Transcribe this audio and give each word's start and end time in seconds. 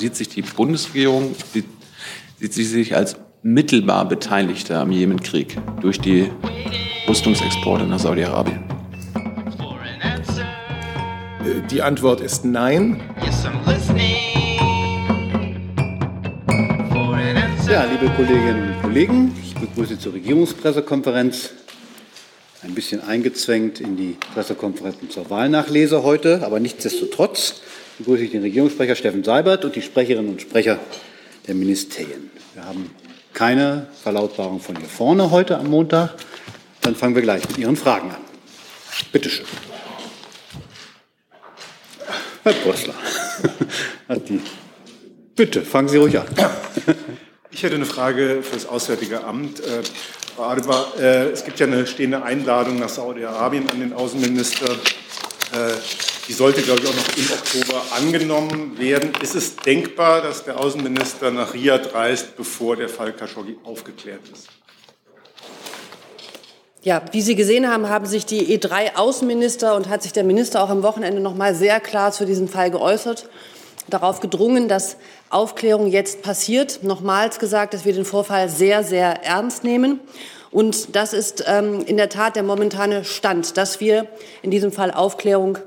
sieht 0.00 0.16
sich 0.16 0.28
die 0.28 0.42
Bundesregierung, 0.42 1.34
sieht, 1.52 1.66
sieht 2.38 2.54
sie 2.54 2.64
sich 2.64 2.96
als 2.96 3.16
mittelbar 3.42 4.08
Beteiligter 4.08 4.80
am 4.80 4.90
Jemenkrieg 4.90 5.58
durch 5.80 6.00
die 6.00 6.30
Rüstungsexporte 7.06 7.84
nach 7.84 7.98
Saudi-Arabien? 7.98 8.64
Die 11.70 11.82
Antwort 11.82 12.20
ist 12.20 12.44
nein. 12.44 13.00
Ja, 17.70 17.84
liebe 17.84 18.12
Kolleginnen 18.16 18.74
und 18.74 18.82
Kollegen, 18.82 19.36
ich 19.42 19.54
begrüße 19.54 19.98
zur 19.98 20.14
Regierungspressekonferenz. 20.14 21.50
Ein 22.62 22.74
bisschen 22.74 23.00
eingezwängt 23.02 23.80
in 23.80 23.96
die 23.96 24.16
Pressekonferenzen 24.34 25.08
zur 25.08 25.30
Wahlnachlese 25.30 26.02
heute, 26.02 26.44
aber 26.44 26.58
nichtsdestotrotz 26.58 27.60
begrüße 28.00 28.24
ich 28.24 28.30
den 28.30 28.40
Regierungssprecher 28.40 28.96
Steffen 28.96 29.22
Seibert 29.22 29.62
und 29.66 29.76
die 29.76 29.82
Sprecherinnen 29.82 30.30
und 30.30 30.40
Sprecher 30.40 30.78
der 31.46 31.54
Ministerien. 31.54 32.30
Wir 32.54 32.64
haben 32.64 32.90
keine 33.34 33.88
Verlautbarung 34.02 34.58
von 34.58 34.74
hier 34.76 34.88
vorne 34.88 35.30
heute 35.30 35.58
am 35.58 35.68
Montag. 35.68 36.14
Dann 36.80 36.96
fangen 36.96 37.14
wir 37.14 37.20
gleich 37.20 37.46
mit 37.46 37.58
Ihren 37.58 37.76
Fragen 37.76 38.10
an. 38.10 38.20
Bitte 39.12 39.28
schön. 39.28 39.44
Herr 42.42 42.52
Brössler. 42.54 42.94
Bitte, 45.36 45.60
fangen 45.60 45.88
Sie 45.88 45.98
ruhig 45.98 46.18
an. 46.18 46.26
Ich 47.50 47.62
hätte 47.62 47.74
eine 47.74 47.84
Frage 47.84 48.42
für 48.42 48.54
das 48.54 48.64
Auswärtige 48.64 49.24
Amt. 49.24 49.60
Äh, 49.60 49.82
Frau 50.36 50.44
Adebar, 50.44 50.94
äh, 50.98 51.28
es 51.28 51.44
gibt 51.44 51.60
ja 51.60 51.66
eine 51.66 51.86
stehende 51.86 52.22
Einladung 52.22 52.78
nach 52.78 52.88
Saudi-Arabien 52.88 53.68
an 53.68 53.80
den 53.80 53.92
Außenminister. 53.92 54.74
Die 56.30 56.34
sollte, 56.36 56.62
glaube 56.62 56.80
ich, 56.80 56.88
auch 56.88 56.94
noch 56.94 57.16
im 57.16 57.28
Oktober 57.32 57.82
angenommen 57.90 58.78
werden. 58.78 59.10
Ist 59.20 59.34
es 59.34 59.56
denkbar, 59.56 60.22
dass 60.22 60.44
der 60.44 60.60
Außenminister 60.60 61.32
nach 61.32 61.54
Riyadh 61.54 61.92
reist, 61.92 62.36
bevor 62.36 62.76
der 62.76 62.88
Fall 62.88 63.12
Khashoggi 63.12 63.56
aufgeklärt 63.64 64.20
ist? 64.32 64.46
Ja, 66.82 67.02
wie 67.10 67.20
Sie 67.20 67.34
gesehen 67.34 67.68
haben, 67.68 67.88
haben 67.88 68.06
sich 68.06 68.26
die 68.26 68.56
E3-Außenminister 68.56 69.74
und 69.74 69.88
hat 69.88 70.04
sich 70.04 70.12
der 70.12 70.22
Minister 70.22 70.62
auch 70.62 70.70
am 70.70 70.84
Wochenende 70.84 71.20
noch 71.20 71.34
mal 71.34 71.52
sehr 71.52 71.80
klar 71.80 72.12
zu 72.12 72.24
diesem 72.24 72.46
Fall 72.46 72.70
geäußert, 72.70 73.28
darauf 73.88 74.20
gedrungen, 74.20 74.68
dass 74.68 74.98
Aufklärung 75.30 75.88
jetzt 75.88 76.22
passiert. 76.22 76.84
Nochmals 76.84 77.40
gesagt, 77.40 77.74
dass 77.74 77.84
wir 77.84 77.92
den 77.92 78.04
Vorfall 78.04 78.48
sehr, 78.48 78.84
sehr 78.84 79.24
ernst 79.24 79.64
nehmen. 79.64 79.98
Und 80.52 80.94
das 80.94 81.12
ist 81.12 81.42
ähm, 81.48 81.84
in 81.86 81.96
der 81.96 82.08
Tat 82.08 82.36
der 82.36 82.44
momentane 82.44 83.04
Stand, 83.04 83.56
dass 83.56 83.80
wir 83.80 84.06
in 84.42 84.52
diesem 84.52 84.70
Fall 84.70 84.92
Aufklärung 84.92 85.58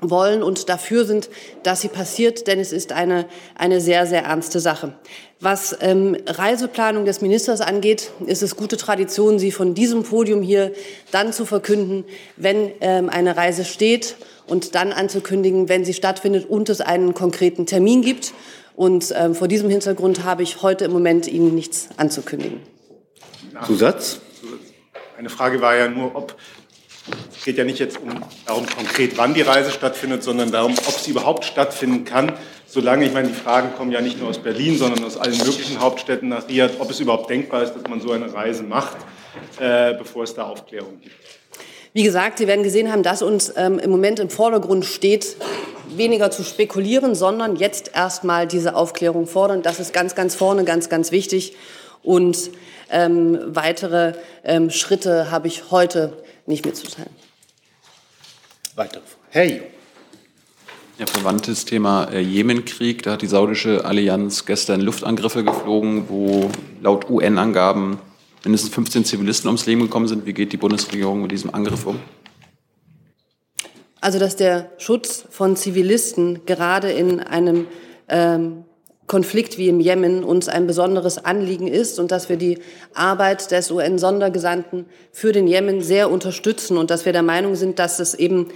wollen 0.00 0.42
und 0.42 0.68
dafür 0.68 1.04
sind, 1.04 1.30
dass 1.62 1.80
sie 1.80 1.88
passiert, 1.88 2.46
denn 2.46 2.58
es 2.58 2.72
ist 2.72 2.92
eine, 2.92 3.26
eine 3.54 3.80
sehr, 3.80 4.06
sehr 4.06 4.24
ernste 4.24 4.60
Sache. 4.60 4.94
Was 5.40 5.76
ähm, 5.80 6.16
Reiseplanung 6.26 7.04
des 7.04 7.22
Ministers 7.22 7.60
angeht, 7.60 8.10
ist 8.26 8.42
es 8.42 8.56
gute 8.56 8.76
Tradition, 8.76 9.38
sie 9.38 9.52
von 9.52 9.74
diesem 9.74 10.02
Podium 10.02 10.42
hier 10.42 10.72
dann 11.10 11.32
zu 11.32 11.46
verkünden, 11.46 12.04
wenn 12.36 12.72
ähm, 12.80 13.08
eine 13.08 13.36
Reise 13.36 13.64
steht 13.64 14.16
und 14.46 14.74
dann 14.74 14.92
anzukündigen, 14.92 15.68
wenn 15.68 15.84
sie 15.84 15.94
stattfindet 15.94 16.48
und 16.48 16.68
es 16.68 16.80
einen 16.80 17.14
konkreten 17.14 17.66
Termin 17.66 18.02
gibt. 18.02 18.34
Und 18.76 19.14
ähm, 19.16 19.34
vor 19.34 19.48
diesem 19.48 19.70
Hintergrund 19.70 20.24
habe 20.24 20.42
ich 20.42 20.62
heute 20.62 20.84
im 20.84 20.92
Moment 20.92 21.26
Ihnen 21.26 21.54
nichts 21.54 21.88
anzukündigen. 21.96 22.60
Zusatz? 23.66 24.20
Eine 25.18 25.28
Frage 25.28 25.60
war 25.60 25.76
ja 25.76 25.88
nur, 25.88 26.16
ob 26.16 26.36
es 27.36 27.44
geht 27.44 27.56
ja 27.58 27.64
nicht 27.64 27.78
jetzt 27.78 27.98
um, 27.98 28.10
darum 28.46 28.66
konkret, 28.66 29.16
wann 29.16 29.34
die 29.34 29.42
Reise 29.42 29.70
stattfindet, 29.70 30.22
sondern 30.22 30.50
darum, 30.50 30.72
ob 30.72 30.94
sie 30.94 31.10
überhaupt 31.10 31.44
stattfinden 31.44 32.04
kann. 32.04 32.32
Solange, 32.66 33.06
ich 33.06 33.12
meine, 33.12 33.28
die 33.28 33.34
Fragen 33.34 33.74
kommen 33.76 33.90
ja 33.90 34.00
nicht 34.00 34.20
nur 34.20 34.28
aus 34.28 34.38
Berlin, 34.38 34.76
sondern 34.76 35.04
aus 35.04 35.16
allen 35.16 35.38
möglichen 35.38 35.80
Hauptstädten 35.80 36.28
nach 36.28 36.48
Riyadh, 36.48 36.74
ob 36.78 36.90
es 36.90 37.00
überhaupt 37.00 37.30
denkbar 37.30 37.62
ist, 37.62 37.74
dass 37.74 37.82
man 37.88 38.00
so 38.00 38.12
eine 38.12 38.32
Reise 38.32 38.62
macht, 38.62 38.96
äh, 39.58 39.94
bevor 39.94 40.24
es 40.24 40.34
da 40.34 40.44
Aufklärung 40.44 41.00
gibt. 41.00 41.14
Wie 41.92 42.04
gesagt, 42.04 42.38
Sie 42.38 42.46
werden 42.46 42.62
gesehen 42.62 42.92
haben, 42.92 43.02
dass 43.02 43.22
uns 43.22 43.52
ähm, 43.56 43.80
im 43.80 43.90
Moment 43.90 44.20
im 44.20 44.30
Vordergrund 44.30 44.84
steht, 44.84 45.36
weniger 45.96 46.30
zu 46.30 46.44
spekulieren, 46.44 47.16
sondern 47.16 47.56
jetzt 47.56 47.90
erstmal 47.94 48.46
diese 48.46 48.76
Aufklärung 48.76 49.26
fordern. 49.26 49.62
Das 49.62 49.80
ist 49.80 49.92
ganz, 49.92 50.14
ganz 50.14 50.36
vorne, 50.36 50.62
ganz, 50.64 50.88
ganz 50.88 51.10
wichtig. 51.10 51.56
Und 52.04 52.50
ähm, 52.90 53.38
weitere 53.46 54.12
ähm, 54.44 54.70
Schritte 54.70 55.32
habe 55.32 55.48
ich 55.48 55.72
heute 55.72 56.12
nicht 56.50 56.66
mitzuteilen. 56.66 57.14
Weitere 58.74 59.02
Herr 59.30 59.44
Jung. 59.44 59.66
Ja, 60.98 61.06
verwandtes 61.06 61.64
Thema 61.64 62.04
äh, 62.12 62.20
Jemenkrieg. 62.20 63.02
Da 63.04 63.12
hat 63.12 63.22
die 63.22 63.26
saudische 63.26 63.86
Allianz 63.86 64.44
gestern 64.44 64.82
Luftangriffe 64.82 65.42
geflogen, 65.42 66.10
wo 66.10 66.50
laut 66.82 67.08
UN-Angaben 67.08 67.98
mindestens 68.44 68.74
15 68.74 69.04
Zivilisten 69.06 69.48
ums 69.48 69.64
Leben 69.64 69.80
gekommen 69.80 70.08
sind. 70.08 70.26
Wie 70.26 70.34
geht 70.34 70.52
die 70.52 70.58
Bundesregierung 70.58 71.22
mit 71.22 71.30
diesem 71.30 71.54
Angriff 71.54 71.86
um? 71.86 71.98
Also, 74.02 74.18
dass 74.18 74.36
der 74.36 74.72
Schutz 74.78 75.24
von 75.30 75.56
Zivilisten 75.56 76.44
gerade 76.44 76.90
in 76.90 77.20
einem 77.20 77.66
ähm, 78.08 78.64
Konflikt 79.10 79.58
wie 79.58 79.68
im 79.68 79.80
Jemen 79.80 80.22
uns 80.22 80.48
ein 80.48 80.68
besonderes 80.68 81.24
Anliegen 81.24 81.66
ist 81.66 81.98
und 81.98 82.12
dass 82.12 82.28
wir 82.28 82.36
die 82.36 82.60
Arbeit 82.94 83.50
des 83.50 83.72
UN-Sondergesandten 83.72 84.86
für 85.10 85.32
den 85.32 85.48
Jemen 85.48 85.82
sehr 85.82 86.12
unterstützen 86.12 86.78
und 86.78 86.90
dass 86.90 87.06
wir 87.06 87.12
der 87.12 87.24
Meinung 87.24 87.56
sind, 87.56 87.80
dass 87.80 87.98
es 87.98 88.14
eben 88.14 88.46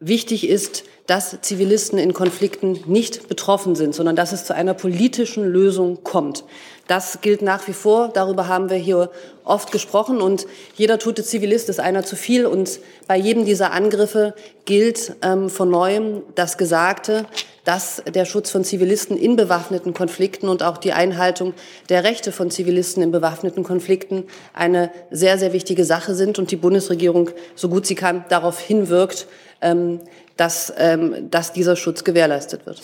wichtig 0.00 0.48
ist, 0.48 0.84
dass 1.06 1.42
Zivilisten 1.42 1.98
in 1.98 2.14
Konflikten 2.14 2.80
nicht 2.86 3.28
betroffen 3.28 3.74
sind, 3.74 3.94
sondern 3.94 4.16
dass 4.16 4.32
es 4.32 4.46
zu 4.46 4.54
einer 4.54 4.72
politischen 4.72 5.44
Lösung 5.44 6.02
kommt. 6.04 6.42
Das 6.86 7.20
gilt 7.20 7.42
nach 7.42 7.68
wie 7.68 7.74
vor. 7.74 8.08
Darüber 8.08 8.48
haben 8.48 8.70
wir 8.70 8.78
hier 8.78 9.10
oft 9.44 9.72
gesprochen. 9.72 10.22
Und 10.22 10.46
jeder 10.74 10.98
tote 10.98 11.22
Zivilist 11.22 11.68
ist 11.68 11.80
einer 11.80 12.02
zu 12.02 12.16
viel. 12.16 12.46
Und 12.46 12.80
bei 13.06 13.18
jedem 13.18 13.44
dieser 13.44 13.72
Angriffe 13.72 14.34
gilt 14.64 15.16
ähm, 15.20 15.50
von 15.50 15.68
neuem 15.68 16.22
das 16.34 16.56
Gesagte, 16.56 17.26
dass 17.68 18.02
der 18.06 18.24
Schutz 18.24 18.50
von 18.50 18.64
Zivilisten 18.64 19.14
in 19.18 19.36
bewaffneten 19.36 19.92
Konflikten 19.92 20.48
und 20.48 20.62
auch 20.62 20.78
die 20.78 20.94
Einhaltung 20.94 21.52
der 21.90 22.02
Rechte 22.02 22.32
von 22.32 22.50
Zivilisten 22.50 23.02
in 23.02 23.10
bewaffneten 23.10 23.62
Konflikten 23.62 24.24
eine 24.54 24.90
sehr, 25.10 25.36
sehr 25.36 25.52
wichtige 25.52 25.84
Sache 25.84 26.14
sind 26.14 26.38
und 26.38 26.50
die 26.50 26.56
Bundesregierung, 26.56 27.28
so 27.56 27.68
gut 27.68 27.84
sie 27.84 27.94
kann, 27.94 28.24
darauf 28.30 28.58
hinwirkt, 28.58 29.26
ähm, 29.60 30.00
dass, 30.38 30.72
ähm, 30.78 31.30
dass 31.30 31.52
dieser 31.52 31.76
Schutz 31.76 32.04
gewährleistet 32.04 32.64
wird. 32.64 32.80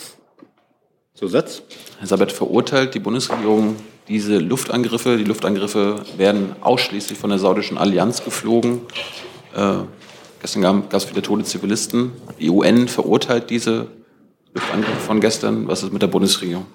Zusatz? 1.15 1.63
Herr 1.99 2.07
Sabat 2.07 2.31
verurteilt 2.31 2.95
die 2.95 3.01
Bundesregierung 3.01 3.77
diese 4.09 4.37
Luftangriffe. 4.37 5.17
Die 5.17 5.25
Luftangriffe 5.25 6.03
werden 6.19 6.57
ausschließlich 6.61 7.17
von 7.19 7.31
der 7.31 7.39
saudischen 7.39 7.79
Allianz 7.79 8.23
geflogen. 8.23 8.83
Äh, 9.57 9.77
gestern 10.43 10.61
gab 10.61 10.93
es 10.93 11.05
viele 11.05 11.23
tote 11.23 11.45
Zivilisten. 11.45 12.13
Die 12.39 12.51
UN 12.51 12.87
verurteilt 12.87 13.49
diese 13.49 13.87
Luftangriffe 14.55 15.01
von 15.01 15.21
gestern. 15.21 15.67
Was 15.67 15.83
ist 15.83 15.93
mit 15.93 16.01
der 16.01 16.07
Bundesregierung? 16.07 16.67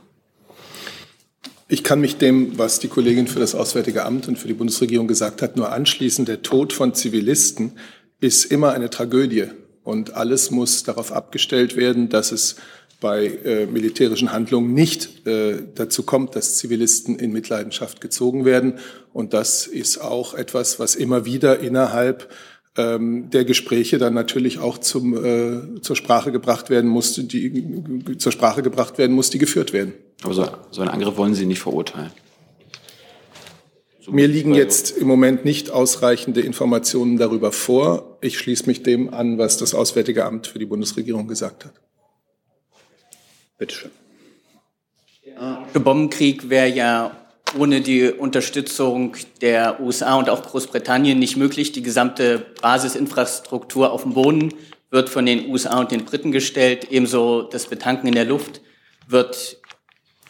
Ich 1.69 1.83
kann 1.83 2.01
mich 2.01 2.17
dem, 2.17 2.57
was 2.57 2.79
die 2.79 2.89
Kollegin 2.89 3.27
für 3.27 3.39
das 3.39 3.55
Auswärtige 3.55 4.03
Amt 4.03 4.27
und 4.27 4.37
für 4.37 4.47
die 4.47 4.53
Bundesregierung 4.53 5.07
gesagt 5.07 5.41
hat, 5.41 5.55
nur 5.55 5.71
anschließen. 5.71 6.25
Der 6.25 6.41
Tod 6.41 6.73
von 6.73 6.93
Zivilisten 6.93 7.73
ist 8.19 8.45
immer 8.45 8.73
eine 8.73 8.89
Tragödie. 8.89 9.45
Und 9.83 10.15
alles 10.15 10.51
muss 10.51 10.83
darauf 10.83 11.13
abgestellt 11.13 11.77
werden, 11.77 12.09
dass 12.09 12.33
es 12.33 12.57
bei 12.99 13.27
äh, 13.27 13.65
militärischen 13.65 14.33
Handlungen 14.33 14.73
nicht 14.73 15.25
äh, 15.25 15.63
dazu 15.73 16.03
kommt, 16.03 16.35
dass 16.35 16.57
Zivilisten 16.57 17.17
in 17.17 17.31
Mitleidenschaft 17.31 18.01
gezogen 18.01 18.43
werden. 18.43 18.79
Und 19.13 19.33
das 19.33 19.67
ist 19.67 19.99
auch 19.99 20.33
etwas, 20.33 20.79
was 20.79 20.95
immer 20.95 21.23
wieder 21.23 21.59
innerhalb 21.59 22.29
ähm, 22.79 23.29
der 23.29 23.43
Gespräche 23.43 23.97
dann 23.97 24.13
natürlich 24.13 24.59
auch 24.59 24.77
zum, 24.77 25.13
äh, 25.13 25.81
zur 25.81 25.95
Sprache 25.97 26.31
gebracht 26.31 26.69
werden 26.69 26.89
muss, 26.89 27.13
die 27.13 28.17
zur 28.17 28.31
Sprache 28.31 28.63
gebracht 28.63 28.97
werden 28.97 29.13
muss, 29.15 29.29
die 29.29 29.37
geführt 29.37 29.73
werden. 29.73 29.93
Aber 30.23 30.33
so, 30.33 30.47
so 30.71 30.81
einen 30.81 30.89
Angriff 30.89 31.17
wollen 31.17 31.35
Sie 31.35 31.45
nicht 31.45 31.59
verurteilen? 31.59 32.11
So 33.99 34.11
Mir 34.11 34.27
liegen 34.27 34.53
jetzt 34.53 34.91
im 34.91 35.07
Moment 35.07 35.43
nicht 35.43 35.71
ausreichende 35.71 36.39
Informationen 36.39 37.17
darüber 37.17 37.51
vor. 37.51 38.17
Ich 38.21 38.39
schließe 38.39 38.65
mich 38.67 38.81
dem 38.81 39.13
an, 39.13 39.37
was 39.37 39.57
das 39.57 39.73
Auswärtige 39.73 40.23
Amt 40.25 40.47
für 40.47 40.59
die 40.59 40.65
Bundesregierung 40.65 41.27
gesagt 41.27 41.65
hat. 41.65 41.73
Bitte 43.57 43.75
schön. 43.75 43.91
Der 45.73 45.79
Bombenkrieg 45.79 46.49
wäre 46.49 46.69
ja 46.69 47.28
ohne 47.57 47.81
die 47.81 48.09
Unterstützung 48.09 49.15
der 49.41 49.79
USA 49.81 50.15
und 50.15 50.29
auch 50.29 50.43
Großbritannien 50.43 51.17
nicht 51.17 51.37
möglich. 51.37 51.71
Die 51.71 51.81
gesamte 51.81 52.45
Basisinfrastruktur 52.61 53.91
auf 53.91 54.03
dem 54.03 54.13
Boden 54.13 54.53
wird 54.91 55.09
von 55.09 55.25
den 55.25 55.49
USA 55.49 55.79
und 55.79 55.91
den 55.91 56.05
Briten 56.05 56.31
gestellt. 56.31 56.87
Ebenso 56.91 57.43
das 57.43 57.67
Betanken 57.67 58.07
in 58.07 58.15
der 58.15 58.25
Luft 58.25 58.61
wird 59.07 59.57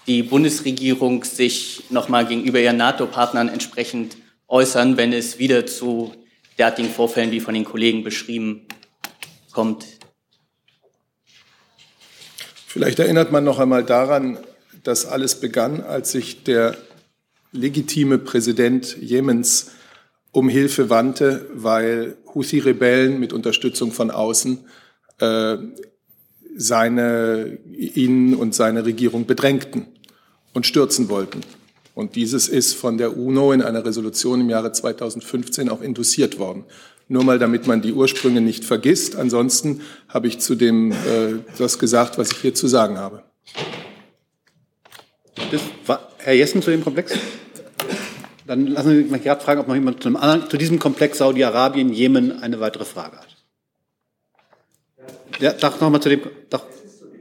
die 0.07 0.23
Bundesregierung 0.23 1.23
sich 1.23 1.83
nochmal 1.89 2.25
gegenüber 2.25 2.59
ihren 2.59 2.77
NATO-Partnern 2.77 3.49
entsprechend 3.49 4.17
äußern, 4.47 4.97
wenn 4.97 5.13
es 5.13 5.37
wieder 5.39 5.65
zu 5.65 6.13
derartigen 6.57 6.89
Vorfällen 6.89 7.31
wie 7.31 7.39
von 7.39 7.53
den 7.53 7.63
Kollegen 7.63 8.03
beschrieben 8.03 8.67
kommt. 9.51 9.85
Vielleicht 12.65 12.99
erinnert 12.99 13.31
man 13.31 13.43
noch 13.43 13.59
einmal 13.59 13.83
daran, 13.83 14.37
das 14.83 15.05
alles 15.05 15.39
begann, 15.39 15.81
als 15.81 16.11
sich 16.11 16.43
der 16.43 16.77
legitime 17.51 18.17
Präsident 18.17 18.97
Jemens 18.99 19.71
um 20.31 20.49
Hilfe 20.49 20.89
wandte, 20.89 21.47
weil 21.53 22.17
Houthi-Rebellen 22.33 23.19
mit 23.19 23.33
Unterstützung 23.33 23.91
von 23.91 24.11
außen 24.11 24.59
äh, 25.19 25.57
seine, 26.55 27.57
ihn 27.65 28.35
und 28.35 28.53
seine 28.53 28.85
Regierung 28.85 29.25
bedrängten 29.25 29.87
und 30.53 30.65
stürzen 30.65 31.09
wollten. 31.09 31.41
Und 31.95 32.15
dieses 32.15 32.47
ist 32.47 32.75
von 32.75 32.97
der 32.97 33.17
UNO 33.17 33.51
in 33.51 33.61
einer 33.61 33.83
Resolution 33.83 34.41
im 34.41 34.49
Jahre 34.49 34.71
2015 34.71 35.69
auch 35.69 35.81
induziert 35.81 36.37
worden. 36.37 36.65
Nur 37.07 37.23
mal, 37.23 37.39
damit 37.39 37.65
man 37.65 37.81
die 37.81 37.91
Ursprünge 37.91 38.39
nicht 38.39 38.63
vergisst. 38.63 39.15
Ansonsten 39.15 39.81
habe 40.07 40.27
ich 40.27 40.39
zu 40.39 40.53
dem 40.53 40.91
äh, 40.91 41.39
das 41.57 41.79
gesagt, 41.79 42.19
was 42.19 42.31
ich 42.31 42.37
hier 42.37 42.53
zu 42.53 42.67
sagen 42.67 42.99
habe. 42.99 43.23
Das 45.51 45.61
war 45.87 46.09
Herr 46.19 46.33
Jessen 46.33 46.61
zu 46.61 46.69
dem 46.69 46.83
Komplex? 46.83 47.17
Dann 48.49 48.65
lassen 48.65 48.89
Sie 48.89 49.03
mich 49.03 49.21
gerade 49.21 49.43
fragen, 49.43 49.61
ob 49.61 49.67
noch 49.67 49.75
jemand 49.75 50.01
zu, 50.01 50.09
anderen, 50.09 50.49
zu 50.49 50.57
diesem 50.57 50.79
Komplex 50.79 51.19
Saudi-Arabien, 51.19 51.93
Jemen 51.93 52.41
eine 52.41 52.59
weitere 52.59 52.83
Frage 52.83 53.17
hat. 53.17 53.27
Ja, 55.37 55.53
doch 55.53 55.79
noch 55.79 55.91
mal 55.91 56.01
zu 56.01 56.09
dem. 56.09 56.21
Doch. 56.49 56.63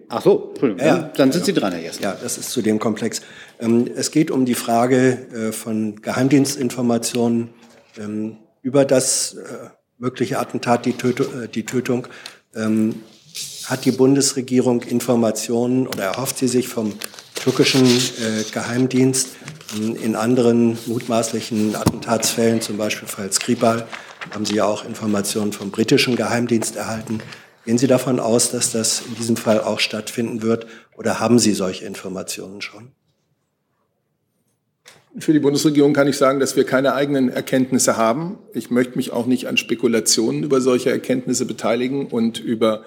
Ach 0.09 0.23
so, 0.23 0.49
Entschuldigung. 0.53 0.87
Ja, 0.87 0.97
dann, 0.97 1.13
dann 1.17 1.33
sind 1.33 1.45
Sie 1.45 1.53
dran, 1.53 1.75
Herr 1.75 1.83
Jessen. 1.83 2.03
Ja, 2.03 2.17
das 2.19 2.39
ist 2.39 2.51
zu 2.51 2.63
dem 2.63 2.79
Komplex. 2.79 3.21
Ähm, 3.61 3.91
es 3.95 4.11
geht 4.11 4.31
um 4.31 4.47
die 4.47 4.55
Frage 4.55 5.19
äh, 5.35 5.53
von 5.53 6.01
Geheimdienstinformationen 6.01 7.51
ähm, 7.99 8.39
über 8.63 8.87
das 8.87 9.35
äh, 9.35 9.69
mögliche 9.99 10.39
Attentat, 10.39 10.87
die, 10.87 10.95
Tötung. 10.95 11.27
Äh, 11.43 11.49
Tötung. 11.49 12.07
Ähm, 12.55 13.03
hat 13.67 13.85
die 13.85 13.93
Bundesregierung 13.93 14.81
Informationen 14.81 15.87
oder 15.89 16.05
erhofft 16.05 16.39
sie 16.39 16.49
sich 16.49 16.69
vom 16.69 16.95
türkischen 17.35 17.87
Geheimdienst 18.51 19.29
in 19.77 20.17
anderen 20.17 20.79
mutmaßlichen 20.87 21.77
Attentatsfällen, 21.77 22.61
zum 22.61 22.79
Beispiel 22.79 23.09
Fall 23.09 23.33
Skripal, 23.33 23.87
haben 24.31 24.45
Sie 24.45 24.57
ja 24.57 24.65
auch 24.65 24.85
Informationen 24.85 25.53
vom 25.53 25.71
britischen 25.71 26.17
Geheimdienst 26.17 26.77
erhalten. 26.77 27.21
Gehen 27.65 27.79
Sie 27.79 27.87
davon 27.87 28.19
aus, 28.19 28.51
dass 28.51 28.73
das 28.73 29.03
in 29.07 29.15
diesem 29.17 29.37
Fall 29.37 29.61
auch 29.61 29.81
stattfinden 29.81 30.43
wird 30.43 30.67
oder 30.97 31.21
haben 31.21 31.39
Sie 31.39 31.53
solche 31.53 31.85
Informationen 31.85 32.63
schon? 32.63 32.93
Für 35.19 35.33
die 35.33 35.41
Bundesregierung 35.41 35.95
kann 35.95 36.07
ich 36.07 36.17
sagen, 36.17 36.39
dass 36.39 36.55
wir 36.55 36.65
keine 36.65 36.95
eigenen 36.95 37.29
Erkenntnisse 37.29 37.97
haben. 37.97 38.39
Ich 38.55 38.71
möchte 38.71 38.97
mich 38.97 39.13
auch 39.13 39.27
nicht 39.27 39.49
an 39.49 39.57
Spekulationen 39.57 40.45
über 40.45 40.61
solche 40.61 40.91
Erkenntnisse 40.91 41.45
beteiligen 41.45 42.07
und 42.07 42.39
über 42.39 42.85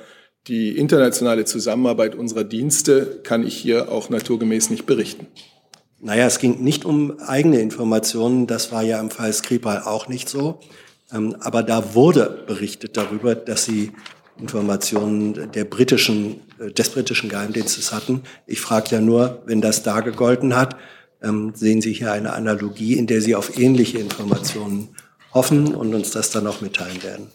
die 0.48 0.78
internationale 0.78 1.46
Zusammenarbeit 1.46 2.16
unserer 2.16 2.44
Dienste 2.44 3.20
kann 3.24 3.46
ich 3.46 3.56
hier 3.56 3.92
auch 3.92 4.10
naturgemäß 4.10 4.70
nicht 4.70 4.86
berichten. 4.86 5.28
Naja, 6.04 6.26
es 6.26 6.40
ging 6.40 6.64
nicht 6.64 6.84
um 6.84 7.20
eigene 7.20 7.62
Informationen. 7.62 8.48
Das 8.48 8.72
war 8.72 8.82
ja 8.82 9.00
im 9.00 9.12
Fall 9.12 9.32
Skripal 9.32 9.84
auch 9.84 10.08
nicht 10.08 10.30
so. 10.30 10.60
Ähm, 11.14 11.36
aber 11.40 11.62
da 11.62 11.94
wurde 11.94 12.44
berichtet 12.48 12.98
darüber, 12.98 13.36
dass 13.36 13.66
sie 13.66 13.92
Informationen 14.40 15.52
der 15.52 15.66
britischen, 15.66 16.42
äh, 16.60 16.72
des 16.72 16.90
britischen 16.90 17.30
Geheimdienstes 17.30 17.94
hatten. 17.94 18.24
Ich 18.48 18.62
frage 18.62 18.90
ja 18.96 19.02
nur, 19.02 19.44
wenn 19.46 19.62
das 19.62 19.84
da 19.84 20.00
gegolten 20.00 20.56
hat, 20.56 20.76
ähm, 21.22 21.54
sehen 21.56 21.82
Sie 21.82 21.94
hier 21.94 22.12
eine 22.12 22.34
Analogie, 22.34 22.96
in 22.96 23.06
der 23.06 23.22
Sie 23.22 23.36
auf 23.36 23.60
ähnliche 23.60 24.00
Informationen 24.00 24.96
hoffen 25.36 25.76
und 25.76 25.94
uns 25.94 26.10
das 26.10 26.32
dann 26.32 26.48
auch 26.48 26.62
mitteilen 26.62 27.04
werden. 27.04 27.28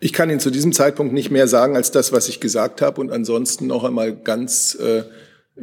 Ich 0.00 0.12
kann 0.12 0.30
Ihnen 0.30 0.40
zu 0.40 0.50
diesem 0.50 0.72
Zeitpunkt 0.72 1.12
nicht 1.12 1.30
mehr 1.30 1.46
sagen 1.46 1.76
als 1.76 1.92
das, 1.92 2.12
was 2.12 2.28
ich 2.28 2.40
gesagt 2.40 2.82
habe 2.82 3.00
und 3.00 3.12
ansonsten 3.12 3.68
noch 3.68 3.84
einmal 3.84 4.16
ganz 4.16 4.74
äh, 4.74 5.04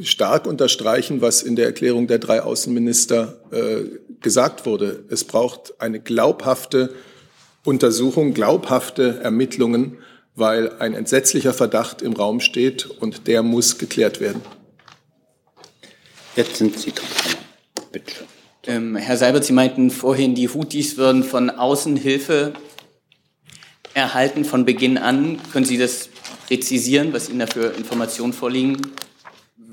stark 0.02 0.48
unterstreichen, 0.48 1.22
was 1.22 1.44
in 1.44 1.56
der 1.56 1.66
Erklärung 1.66 2.08
der 2.08 2.20
drei 2.20 2.42
Außenminister 2.42 3.40
äh, 3.52 4.00
gesagt 4.22 4.66
wurde. 4.66 5.04
Es 5.10 5.24
braucht 5.24 5.80
eine 5.80 6.00
glaubhafte 6.00 6.94
Untersuchung, 7.64 8.34
glaubhafte 8.34 9.20
Ermittlungen, 9.22 9.98
weil 10.36 10.80
ein 10.80 10.94
entsetzlicher 10.94 11.54
Verdacht 11.54 12.02
im 12.02 12.14
Raum 12.14 12.40
steht 12.40 12.86
und 12.86 13.28
der 13.28 13.44
muss 13.44 13.78
geklärt 13.78 14.20
werden. 14.20 14.42
Jetzt 16.36 16.58
sind 16.58 16.80
Sie 16.80 16.92
dran. 16.92 17.08
Bitte. 17.92 18.14
Ähm, 18.66 18.96
Herr 18.96 19.18
Seibert, 19.18 19.44
Sie 19.44 19.54
meinten 19.54 19.92
vorhin, 19.92 20.34
die 20.34 20.50
Houthis 20.50 20.98
würden 20.98 21.24
von 21.24 21.50
außen 21.52 21.96
Hilfe 21.96 22.54
erhalten 23.94 24.44
von 24.44 24.66
Beginn 24.66 24.98
an. 24.98 25.40
Können 25.52 25.66
Sie 25.66 25.78
das 25.78 26.10
präzisieren, 26.48 27.14
was 27.14 27.30
Ihnen 27.30 27.40
dafür 27.40 27.76
Informationen 27.76 28.34
vorliegen? 28.34 28.78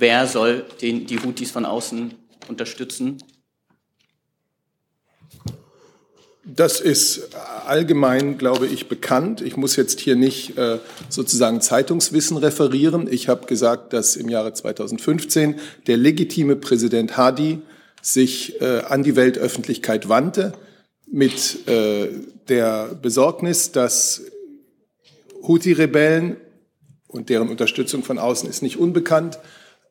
Wer 0.01 0.27
soll 0.27 0.65
den, 0.81 1.05
die 1.07 1.19
Houthis 1.19 1.51
von 1.51 1.67
außen 1.67 2.15
unterstützen? 2.49 3.23
Das 6.43 6.81
ist 6.81 7.37
allgemein, 7.67 8.39
glaube 8.39 8.67
ich, 8.67 8.89
bekannt. 8.89 9.43
Ich 9.43 9.59
muss 9.59 9.77
jetzt 9.77 10.01
hier 10.01 10.17
nicht 10.17 10.57
äh, 10.57 10.79
sozusagen 11.11 11.61
Zeitungswissen 11.61 12.39
referieren. 12.39 13.13
Ich 13.13 13.29
habe 13.29 13.47
gesagt, 13.47 13.93
dass 13.93 14.17
im 14.17 14.31
Jahre 14.31 14.55
2015 14.55 15.57
der 15.87 15.99
legitime 15.99 16.57
Präsident 16.57 17.19
Hadi 17.19 17.61
sich 18.01 18.59
äh, 18.63 18.81
an 18.89 19.03
die 19.03 19.17
Weltöffentlichkeit 19.17 20.09
wandte 20.09 20.55
mit 21.13 21.69
äh, 21.69 22.09
der 22.49 22.95
Besorgnis, 23.03 23.71
dass 23.71 24.23
Houthi-Rebellen 25.47 26.39
und 27.07 27.29
deren 27.29 27.51
Unterstützung 27.51 28.03
von 28.03 28.19
außen 28.19 28.49
ist 28.49 28.63
nicht 28.63 28.79
unbekannt, 28.79 29.39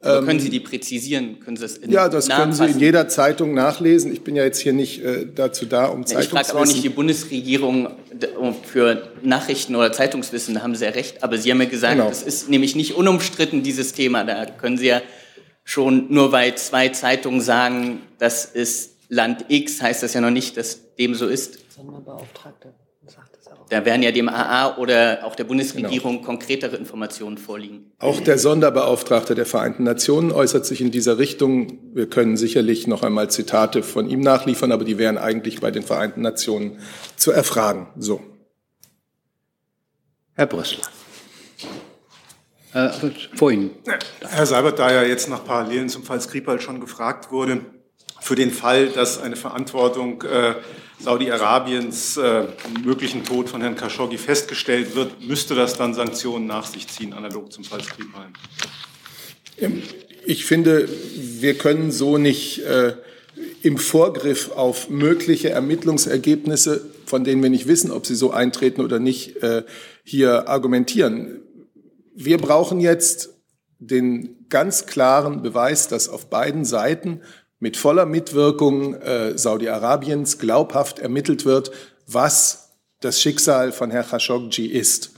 aber 0.02 0.20
können 0.26 0.40
ähm, 0.40 0.40
Sie 0.40 0.50
die 0.50 0.62
präzisieren? 0.62 1.42
Können 1.42 1.58
Sie 1.58 1.64
das 1.64 1.76
in 1.76 1.92
Ja, 1.92 2.08
das 2.08 2.30
können 2.30 2.54
Sie 2.54 2.66
in 2.66 2.80
jeder 2.80 3.10
Zeitung 3.10 3.54
nachlesen. 3.54 4.14
Ich 4.14 4.22
bin 4.22 4.36
ja 4.36 4.46
jetzt 4.46 4.60
hier 4.60 4.72
nicht 4.72 5.04
äh, 5.04 5.26
dazu 5.34 5.66
da, 5.66 5.88
um 5.88 6.06
Zeitungswissen... 6.06 6.22
Ich 6.22 6.30
frage 6.30 6.50
aber 6.52 6.62
auch 6.62 6.66
nicht 6.66 6.84
die 6.84 6.90
Bundesregierung 6.90 7.90
für 8.64 9.12
Nachrichten 9.22 9.76
oder 9.76 9.92
Zeitungswissen, 9.92 10.56
da 10.56 10.62
haben 10.62 10.76
Sie 10.76 10.86
ja 10.86 10.92
recht. 10.92 11.22
Aber 11.22 11.38
Sie 11.38 11.52
haben 11.52 11.62
ja 11.62 11.68
gesagt, 11.68 11.98
genau. 11.98 12.10
es 12.10 12.24
ist 12.24 12.50
nämlich 12.50 12.76
nicht 12.76 12.96
unumstritten, 12.96 13.62
dieses 13.62 13.92
Thema. 13.92 14.24
Da 14.24 14.46
können 14.46 14.78
Sie 14.78 14.88
ja 14.88 15.02
schon 15.66 16.06
nur 16.14 16.32
weil 16.32 16.56
zwei 16.56 16.90
Zeitungen 16.90 17.42
sagen, 17.42 18.02
das 18.20 18.46
ist 18.46 18.96
Land 19.10 19.46
X, 19.50 19.82
heißt 19.82 20.02
das 20.02 20.14
ja 20.14 20.22
noch 20.22 20.32
nicht, 20.32 20.56
dass 20.56 20.96
dem 20.96 21.14
so 21.14 21.28
ist. 21.28 21.60
Sonderbeauftragte. 21.76 22.74
Da 23.70 23.86
werden 23.86 24.02
ja 24.02 24.12
dem 24.12 24.30
AA 24.30 24.78
oder 24.78 25.20
auch 25.24 25.36
der 25.36 25.44
Bundesregierung 25.44 26.18
genau. 26.18 26.26
konkretere 26.26 26.76
Informationen 26.76 27.38
vorliegen. 27.38 27.92
Auch 28.00 28.20
der 28.20 28.40
Sonderbeauftragte 28.40 29.36
der 29.36 29.46
Vereinten 29.46 29.84
Nationen 29.84 30.32
äußert 30.32 30.66
sich 30.66 30.82
in 30.82 30.90
dieser 30.90 31.20
Richtung. 31.20 31.80
Wir 31.94 32.10
können 32.10 32.36
sicherlich 32.36 32.88
noch 32.88 33.04
einmal 33.04 33.30
Zitate 33.30 33.84
von 33.84 34.10
ihm 34.10 34.22
nachliefern, 34.22 34.72
aber 34.72 34.86
die 34.86 34.98
wären 34.98 35.20
eigentlich 35.20 35.62
bei 35.62 35.70
den 35.70 35.84
Vereinten 35.84 36.22
Nationen 36.22 36.80
zu 37.16 37.32
erfragen. 37.32 37.88
So. 37.98 38.22
Herr 40.34 40.48
Brüssler. 40.48 40.84
Äh, 42.74 42.90
vorhin. 43.36 43.72
Herr 44.22 44.46
Seibert, 44.46 44.80
da 44.80 44.92
ja 44.92 45.04
jetzt 45.04 45.30
nach 45.30 45.44
Parallelen 45.44 45.90
zum 45.90 46.04
Fall 46.04 46.22
Skripal 46.22 46.60
schon 46.60 46.80
gefragt 46.80 47.32
wurde, 47.32 47.62
für 48.30 48.36
den 48.36 48.52
Fall, 48.52 48.90
dass 48.90 49.20
eine 49.20 49.36
Verantwortung 49.36 50.22
äh, 50.22 50.54
Saudi-Arabiens 51.00 52.16
äh, 52.18 52.44
möglichen 52.84 53.24
Tod 53.24 53.50
von 53.50 53.60
Herrn 53.60 53.76
Khashoggi 53.76 54.20
festgestellt 54.20 54.94
wird, 54.94 55.28
müsste 55.28 55.56
das 55.56 55.74
dann 55.74 55.96
Sanktionen 55.96 56.46
nach 56.46 56.68
sich 56.68 56.88
ziehen, 56.88 57.14
analog 57.14 57.52
zum 57.52 57.64
Fall 57.64 57.82
Skripal? 57.82 58.28
Ähm, 59.58 59.82
ich 60.28 60.46
finde, 60.46 60.88
wir 61.16 61.56
können 61.56 61.92
so 61.92 62.20
nicht 62.20 62.60
äh, 62.60 62.94
im 63.64 63.80
Vorgriff 63.80 64.52
auf 64.52 64.92
mögliche 64.92 65.50
Ermittlungsergebnisse, 65.50 66.86
von 67.08 67.24
denen 67.24 67.42
wir 67.42 67.50
nicht 67.50 67.66
wissen, 67.66 67.90
ob 67.90 68.06
sie 68.06 68.14
so 68.14 68.30
eintreten 68.30 68.82
oder 68.82 69.00
nicht, 69.00 69.42
äh, 69.42 69.64
hier 70.04 70.48
argumentieren. 70.48 71.42
Wir 72.14 72.38
brauchen 72.38 72.80
jetzt 72.80 73.32
den 73.80 74.46
ganz 74.50 74.86
klaren 74.86 75.42
Beweis, 75.42 75.88
dass 75.88 76.10
auf 76.10 76.30
beiden 76.30 76.66
Seiten 76.66 77.22
mit 77.60 77.78
voller 77.78 78.06
Mitwirkung 78.06 78.96
äh, 78.96 79.38
Saudi-Arabiens 79.38 80.38
glaubhaft 80.40 81.00
ermittelt 81.00 81.46
wird, 81.46 81.72
was 82.08 82.72
das 83.02 83.22
Schicksal 83.22 83.72
von 83.72 83.92
Herrn 83.92 84.08
Khashoggi 84.08 84.68
ist. 84.68 85.12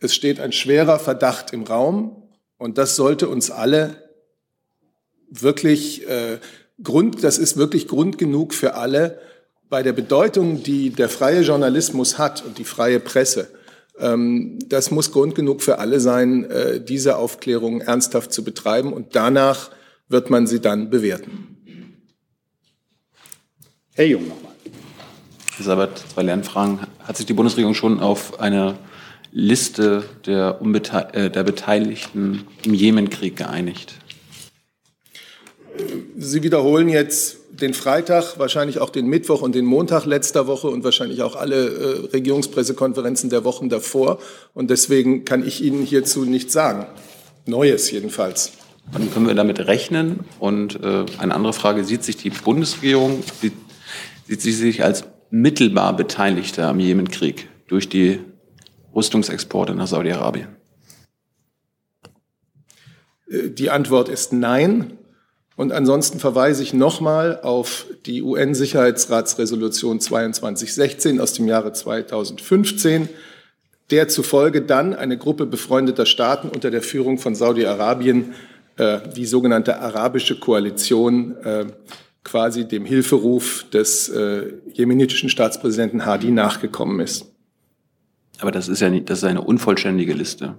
Es 0.00 0.14
steht 0.14 0.40
ein 0.40 0.52
schwerer 0.52 0.98
Verdacht 0.98 1.52
im 1.52 1.64
Raum 1.64 2.22
und 2.56 2.78
das 2.78 2.96
sollte 2.96 3.28
uns 3.28 3.50
alle 3.50 4.08
wirklich 5.30 6.08
äh, 6.08 6.38
Grund, 6.82 7.24
das 7.24 7.38
ist 7.38 7.56
wirklich 7.56 7.88
Grund 7.88 8.18
genug 8.18 8.54
für 8.54 8.74
alle 8.74 9.18
bei 9.68 9.82
der 9.82 9.92
Bedeutung, 9.92 10.62
die 10.62 10.90
der 10.90 11.08
freie 11.08 11.40
Journalismus 11.40 12.18
hat 12.18 12.44
und 12.44 12.58
die 12.58 12.64
freie 12.64 13.00
Presse. 13.00 13.48
Ähm, 13.98 14.58
das 14.66 14.90
muss 14.90 15.12
Grund 15.12 15.34
genug 15.34 15.62
für 15.62 15.78
alle 15.78 16.00
sein, 16.00 16.48
äh, 16.50 16.80
diese 16.80 17.16
Aufklärung 17.16 17.80
ernsthaft 17.80 18.32
zu 18.32 18.44
betreiben 18.44 18.92
und 18.92 19.16
danach 19.16 19.70
wird 20.08 20.30
man 20.30 20.46
sie 20.46 20.60
dann 20.60 20.90
bewerten. 20.90 21.56
Herr 23.94 24.06
Jung 24.06 24.28
nochmal. 24.28 24.52
Herr 25.56 25.64
Sabat, 25.64 25.98
zwei 26.14 26.22
Lernfragen. 26.22 26.80
Hat 27.00 27.16
sich 27.16 27.26
die 27.26 27.32
Bundesregierung 27.32 27.74
schon 27.74 28.00
auf 28.00 28.40
eine 28.40 28.78
Liste 29.32 30.04
der, 30.24 30.62
Unbete 30.62 31.08
äh, 31.12 31.30
der 31.30 31.42
Beteiligten 31.42 32.46
im 32.64 32.74
Jemenkrieg 32.74 33.36
geeinigt? 33.36 33.94
Sie 36.16 36.42
wiederholen 36.42 36.88
jetzt 36.88 37.38
den 37.50 37.74
Freitag, 37.74 38.38
wahrscheinlich 38.38 38.78
auch 38.78 38.90
den 38.90 39.06
Mittwoch 39.06 39.42
und 39.42 39.54
den 39.54 39.64
Montag 39.64 40.04
letzter 40.06 40.46
Woche 40.46 40.68
und 40.68 40.84
wahrscheinlich 40.84 41.22
auch 41.22 41.36
alle 41.36 41.68
äh, 41.68 42.06
Regierungspressekonferenzen 42.12 43.30
der 43.30 43.44
Wochen 43.44 43.68
davor. 43.68 44.18
Und 44.54 44.70
deswegen 44.70 45.24
kann 45.24 45.46
ich 45.46 45.62
Ihnen 45.62 45.82
hierzu 45.82 46.24
nichts 46.24 46.52
sagen. 46.52 46.86
Neues 47.46 47.90
jedenfalls. 47.90 48.52
Wann 48.92 49.10
können 49.12 49.26
wir 49.26 49.34
damit 49.34 49.66
rechnen? 49.66 50.20
Und 50.38 50.82
äh, 50.82 51.04
eine 51.18 51.34
andere 51.34 51.52
Frage, 51.52 51.84
sieht 51.84 52.04
sich 52.04 52.16
die 52.16 52.30
Bundesregierung, 52.30 53.22
sieht, 53.40 53.52
sieht 54.26 54.40
sie 54.40 54.52
sich 54.52 54.82
als 54.82 55.04
mittelbar 55.30 55.94
Beteiligte 55.94 56.66
am 56.66 56.80
Jemenkrieg 56.80 57.48
durch 57.66 57.88
die 57.88 58.20
Rüstungsexporte 58.94 59.74
nach 59.74 59.86
Saudi-Arabien? 59.86 60.48
Die 63.30 63.68
Antwort 63.68 64.08
ist 64.08 64.32
nein. 64.32 64.98
Und 65.54 65.72
ansonsten 65.72 66.20
verweise 66.20 66.62
ich 66.62 66.72
nochmal 66.72 67.40
auf 67.42 67.86
die 68.06 68.22
UN-Sicherheitsratsresolution 68.22 70.00
2216 70.00 71.20
aus 71.20 71.32
dem 71.32 71.48
Jahre 71.48 71.72
2015, 71.72 73.08
der 73.90 74.06
zufolge 74.08 74.62
dann 74.62 74.94
eine 74.94 75.18
Gruppe 75.18 75.46
befreundeter 75.46 76.06
Staaten 76.06 76.48
unter 76.48 76.70
der 76.70 76.80
Führung 76.80 77.18
von 77.18 77.34
Saudi-Arabien, 77.34 78.34
äh, 78.78 79.00
die 79.14 79.26
sogenannte 79.26 79.80
arabische 79.80 80.38
Koalition, 80.38 81.36
äh, 81.38 81.66
quasi 82.24 82.66
dem 82.66 82.84
Hilferuf 82.84 83.64
des 83.70 84.08
äh, 84.08 84.52
jemenitischen 84.72 85.28
Staatspräsidenten 85.28 86.04
Hadi 86.04 86.30
nachgekommen 86.30 87.00
ist. 87.00 87.26
Aber 88.38 88.50
das 88.50 88.68
ist 88.68 88.80
ja 88.80 88.90
nicht, 88.90 89.10
das 89.10 89.18
ist 89.18 89.24
eine 89.24 89.40
unvollständige 89.42 90.12
Liste. 90.12 90.54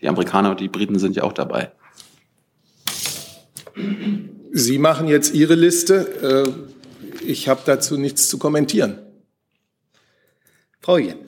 Die 0.00 0.08
Amerikaner 0.08 0.50
und 0.50 0.60
die 0.60 0.68
Briten 0.68 0.98
sind 0.98 1.16
ja 1.16 1.22
auch 1.22 1.32
dabei. 1.32 1.72
Sie 4.52 4.78
machen 4.78 5.08
jetzt 5.08 5.34
Ihre 5.34 5.54
Liste. 5.54 6.44
Äh, 6.44 7.24
ich 7.24 7.48
habe 7.48 7.62
dazu 7.64 7.96
nichts 7.96 8.28
zu 8.28 8.38
kommentieren. 8.38 8.98
Frau 10.80 10.98
Jen. 10.98 11.18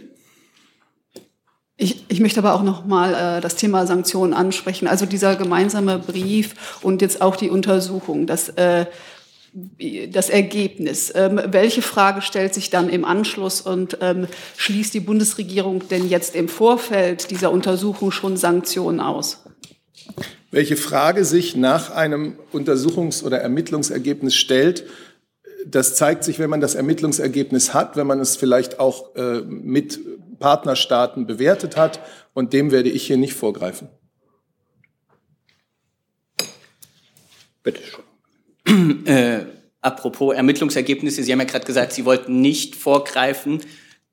Ich, 1.76 2.04
ich 2.09 2.21
möchte 2.21 2.40
aber 2.40 2.54
auch 2.54 2.62
noch 2.62 2.87
mal 2.87 3.38
äh, 3.38 3.40
das 3.40 3.56
Thema 3.56 3.87
Sanktionen 3.87 4.33
ansprechen. 4.33 4.88
Also 4.88 5.04
dieser 5.04 5.37
gemeinsame 5.37 5.99
Brief 5.99 6.78
und 6.83 7.02
jetzt 7.02 7.21
auch 7.21 7.37
die 7.37 7.50
Untersuchung, 7.50 8.26
das, 8.26 8.49
äh, 8.50 8.87
das 10.11 10.30
Ergebnis. 10.30 11.12
Ähm, 11.14 11.40
welche 11.49 11.83
Frage 11.83 12.23
stellt 12.23 12.54
sich 12.54 12.71
dann 12.71 12.88
im 12.88 13.04
Anschluss 13.04 13.61
und 13.61 13.99
ähm, 14.00 14.26
schließt 14.56 14.95
die 14.95 15.00
Bundesregierung 15.00 15.87
denn 15.88 16.09
jetzt 16.09 16.35
im 16.35 16.49
Vorfeld 16.49 17.30
dieser 17.30 17.50
Untersuchung 17.50 18.11
schon 18.11 18.37
Sanktionen 18.37 19.00
aus? 19.00 19.45
welche 20.50 20.76
Frage 20.76 21.25
sich 21.25 21.56
nach 21.56 21.90
einem 21.90 22.38
Untersuchungs- 22.52 23.23
oder 23.23 23.40
Ermittlungsergebnis 23.40 24.35
stellt. 24.35 24.85
Das 25.66 25.97
zeigt 25.97 26.25
sich, 26.25 26.38
wenn 26.38 26.49
man 26.49 26.61
das 26.61 26.75
Ermittlungsergebnis 26.75 27.75
hat, 27.75 27.97
wenn 27.97 28.06
man 28.06 28.21
es 28.21 28.37
vielleicht 28.37 28.80
auch 28.80 29.14
äh, 29.16 29.40
mit 29.42 30.00
Partnerstaaten 30.38 31.26
bewertet 31.26 31.76
hat. 31.76 32.00
Und 32.35 32.52
dem 32.52 32.71
werde 32.71 32.88
ich 32.88 33.07
hier 33.07 33.16
nicht 33.16 33.35
vorgreifen. 33.35 33.88
Bitte 37.62 37.81
schön. 37.83 38.02
Äh, 39.07 39.47
apropos 39.81 40.35
Ermittlungsergebnisse, 40.35 41.23
Sie 41.23 41.31
haben 41.31 41.38
ja 41.38 41.45
gerade 41.45 41.64
gesagt, 41.64 41.93
Sie 41.93 42.05
wollten 42.05 42.40
nicht 42.40 42.75
vorgreifen 42.75 43.61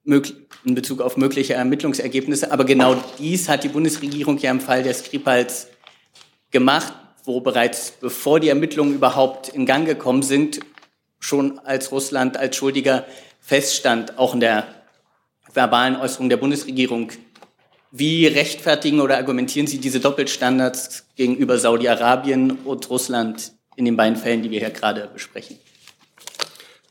in 0.06 0.75
Bezug 0.75 1.01
auf 1.01 1.18
mögliche 1.18 1.53
Ermittlungsergebnisse. 1.53 2.51
Aber 2.51 2.65
genau 2.65 2.96
dies 3.20 3.50
hat 3.50 3.63
die 3.63 3.70
Bundesregierung 3.70 4.38
ja 4.38 4.51
im 4.51 4.60
Fall 4.60 4.84
der 4.84 4.94
Skripals 4.94 5.68
gemacht, 6.51 6.94
wo 7.24 7.42
bereits 7.42 7.92
bevor 7.92 8.39
die 8.39 8.50
Ermittlungen 8.50 8.94
überhaupt 8.94 9.50
in 9.50 9.65
Gang 9.65 9.86
gekommen 9.86 10.24
sind, 10.24 10.60
schon 11.20 11.60
als 11.60 11.92
Russland 11.92 12.38
als 12.38 12.56
Schuldiger 12.56 13.06
feststand, 13.39 14.18
auch 14.18 14.34
in 14.34 14.42
der 14.42 14.83
verbalen 15.54 15.96
Äußerung 15.96 16.30
der 16.30 16.38
Bundesregierung. 16.38 17.12
Wie 17.92 18.26
rechtfertigen 18.26 19.00
oder 19.00 19.18
argumentieren 19.18 19.68
Sie 19.68 19.78
diese 19.78 20.00
Doppelstandards 20.00 21.06
gegenüber 21.16 21.58
Saudi-Arabien 21.58 22.52
und 22.66 22.90
Russland 22.90 23.54
in 23.76 23.86
den 23.86 23.96
beiden 23.96 24.18
Fällen, 24.18 24.42
die 24.42 24.50
wir 24.50 24.60
hier 24.60 24.72
gerade 24.72 25.10
besprechen? 25.14 25.58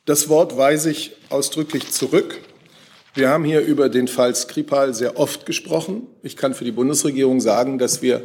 Das 0.05 0.29
Wort 0.29 0.57
weise 0.57 0.91
ich 0.91 1.13
ausdrücklich 1.29 1.91
zurück. 1.91 2.41
Wir 3.15 3.29
haben 3.29 3.45
hier 3.45 3.61
über 3.61 3.89
den 3.89 4.09
Fall 4.09 4.35
Skripal 4.35 4.95
sehr 4.95 5.19
oft 5.19 5.45
gesprochen. 5.45 6.07
Ich 6.23 6.37
kann 6.37 6.55
für 6.55 6.65
die 6.65 6.73
Bundesregierung 6.73 7.41
sagen, 7.41 7.79
dass 7.79 8.01
wir 8.01 8.23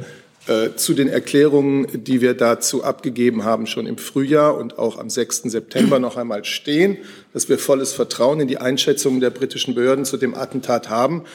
zu 0.75 0.93
den 0.93 1.09
Erklärungen, 1.09 1.87
die 2.05 2.21
wir 2.21 2.33
dazu 2.33 2.83
abgegeben 2.83 3.43
haben, 3.43 3.67
schon 3.67 3.85
im 3.85 3.97
Frühjahr 3.97 4.55
und 4.55 4.79
auch 4.79 4.97
am 4.97 5.09
6. 5.09 5.43
September 5.43 5.99
noch 5.99 6.15
einmal 6.15 6.45
stehen, 6.45 6.97
dass 7.33 7.49
wir 7.49 7.59
volles 7.59 7.91
Vertrauen 7.91 8.39
in 8.39 8.47
die 8.47 8.57
Einschätzungen 8.57 9.19
der 9.19 9.29
britischen 9.29 9.75
Behörden 9.75 10.05
zu 10.05 10.15
dem 10.15 10.35
Attentat 10.35 10.89
haben 10.89 11.25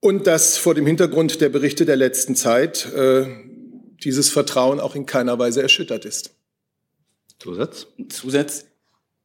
und 0.00 0.26
dass 0.26 0.58
vor 0.58 0.74
dem 0.74 0.86
Hintergrund 0.86 1.40
der 1.40 1.50
Berichte 1.50 1.84
der 1.84 1.94
letzten 1.94 2.34
Zeit 2.34 2.92
äh, 2.92 3.26
dieses 4.02 4.28
Vertrauen 4.28 4.80
auch 4.80 4.96
in 4.96 5.06
keiner 5.06 5.38
Weise 5.38 5.62
erschüttert 5.62 6.04
ist. 6.04 6.34
Zusatz? 7.38 7.86
Zusatz. 8.08 8.64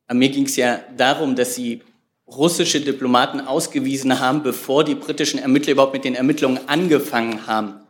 Aber 0.06 0.20
mir 0.20 0.30
ging 0.30 0.46
es 0.46 0.56
ja 0.58 0.80
darum, 0.96 1.36
dass 1.36 1.56
Sie 1.56 1.82
russische 2.28 2.82
Diplomaten 2.82 3.42
ausgewiesen 3.42 4.20
haben, 4.20 4.44
bevor 4.44 4.84
die 4.84 4.96
britischen 4.96 5.40
Ermittler 5.40 5.74
überhaupt 5.74 5.94
mit 5.94 6.06
den 6.06 6.16
Ermittlungen 6.16 6.60
angefangen 6.68 7.48
haben 7.48 7.81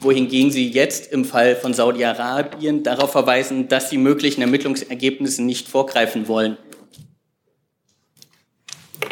wohingegen 0.00 0.50
Sie 0.50 0.68
jetzt 0.68 1.12
im 1.12 1.24
Fall 1.24 1.56
von 1.56 1.74
Saudi-Arabien 1.74 2.82
darauf 2.82 3.12
verweisen, 3.12 3.68
dass 3.68 3.90
Sie 3.90 3.98
möglichen 3.98 4.40
Ermittlungsergebnissen 4.40 5.44
nicht 5.44 5.68
vorgreifen 5.68 6.28
wollen. 6.28 6.56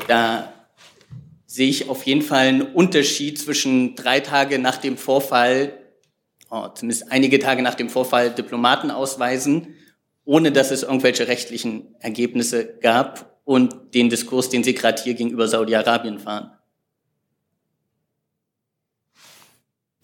Da 0.08 0.52
sehe 1.46 1.68
ich 1.68 1.88
auf 1.88 2.04
jeden 2.04 2.22
Fall 2.22 2.46
einen 2.46 2.62
Unterschied 2.62 3.38
zwischen 3.38 3.96
drei 3.96 4.20
Tage 4.20 4.58
nach 4.58 4.76
dem 4.76 4.96
Vorfall, 4.96 5.78
oh, 6.50 6.68
zumindest 6.68 7.10
einige 7.10 7.38
Tage 7.38 7.62
nach 7.62 7.74
dem 7.74 7.88
Vorfall, 7.88 8.30
Diplomaten 8.30 8.90
ausweisen, 8.90 9.74
ohne 10.24 10.52
dass 10.52 10.70
es 10.70 10.82
irgendwelche 10.82 11.28
rechtlichen 11.28 11.94
Ergebnisse 12.00 12.78
gab 12.80 13.40
und 13.44 13.94
den 13.94 14.10
Diskurs, 14.10 14.50
den 14.50 14.64
Sie 14.64 14.74
gerade 14.74 15.02
hier 15.02 15.14
gegenüber 15.14 15.48
Saudi-Arabien 15.48 16.18
fahren. 16.18 16.55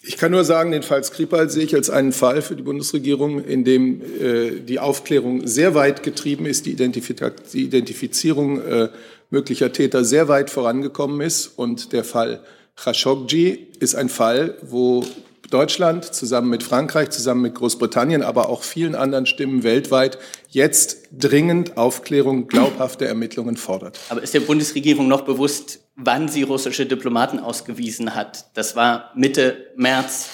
Ich 0.04 0.16
kann 0.16 0.32
nur 0.32 0.44
sagen, 0.44 0.72
den 0.72 0.82
Fall 0.82 1.04
Skripal 1.04 1.48
sehe 1.48 1.62
ich 1.62 1.76
als 1.76 1.88
einen 1.88 2.10
Fall 2.10 2.42
für 2.42 2.56
die 2.56 2.64
Bundesregierung, 2.64 3.44
in 3.44 3.64
dem 3.64 4.00
äh, 4.20 4.60
die 4.60 4.80
Aufklärung 4.80 5.46
sehr 5.46 5.76
weit 5.76 6.02
getrieben 6.02 6.44
ist, 6.44 6.66
die, 6.66 6.72
Identifiz 6.72 7.22
die 7.52 7.62
Identifizierung 7.62 8.60
äh, 8.60 8.88
möglicher 9.30 9.72
Täter 9.72 10.04
sehr 10.04 10.26
weit 10.26 10.50
vorangekommen 10.50 11.20
ist. 11.20 11.46
Und 11.46 11.92
der 11.92 12.02
Fall 12.02 12.40
Khashoggi 12.74 13.68
ist 13.78 13.94
ein 13.94 14.08
Fall, 14.08 14.56
wo 14.62 15.04
Deutschland 15.52 16.04
zusammen 16.04 16.48
mit 16.48 16.62
Frankreich, 16.62 17.10
zusammen 17.10 17.42
mit 17.42 17.54
Großbritannien, 17.54 18.22
aber 18.22 18.48
auch 18.48 18.62
vielen 18.62 18.94
anderen 18.94 19.26
Stimmen 19.26 19.62
weltweit 19.62 20.18
jetzt 20.48 21.08
dringend 21.12 21.76
Aufklärung, 21.76 22.48
glaubhafte 22.48 23.06
Ermittlungen 23.06 23.56
fordert. 23.56 24.00
Aber 24.08 24.22
ist 24.22 24.34
der 24.34 24.40
Bundesregierung 24.40 25.08
noch 25.08 25.22
bewusst, 25.22 25.80
wann 25.94 26.28
sie 26.28 26.42
russische 26.42 26.86
Diplomaten 26.86 27.38
ausgewiesen 27.38 28.14
hat? 28.14 28.46
Das 28.54 28.76
war 28.76 29.10
Mitte 29.14 29.72
März. 29.76 30.30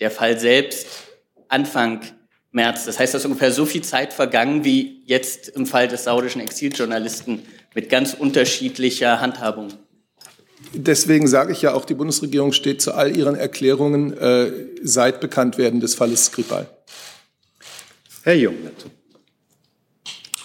Der 0.00 0.10
Fall 0.10 0.38
selbst 0.38 0.86
Anfang 1.48 2.00
März. 2.50 2.86
Das 2.86 2.98
heißt, 2.98 3.14
da 3.14 3.18
ist 3.18 3.24
ungefähr 3.26 3.52
so 3.52 3.66
viel 3.66 3.82
Zeit 3.82 4.12
vergangen 4.12 4.64
wie 4.64 5.02
jetzt 5.04 5.48
im 5.48 5.66
Fall 5.66 5.88
des 5.88 6.04
saudischen 6.04 6.40
Exiljournalisten 6.40 7.42
mit 7.74 7.90
ganz 7.90 8.14
unterschiedlicher 8.14 9.20
Handhabung. 9.20 9.68
Deswegen 10.72 11.26
sage 11.28 11.52
ich 11.52 11.62
ja 11.62 11.74
auch, 11.74 11.84
die 11.84 11.94
Bundesregierung 11.94 12.52
steht 12.52 12.82
zu 12.82 12.94
all 12.94 13.16
ihren 13.16 13.34
Erklärungen 13.34 14.16
äh, 14.16 14.50
seit 14.82 15.20
Bekanntwerden 15.20 15.80
des 15.80 15.94
Falles 15.94 16.26
Skripal. 16.26 16.68
Herr 18.22 18.34
Jung 18.34 18.56
dazu. 18.64 18.88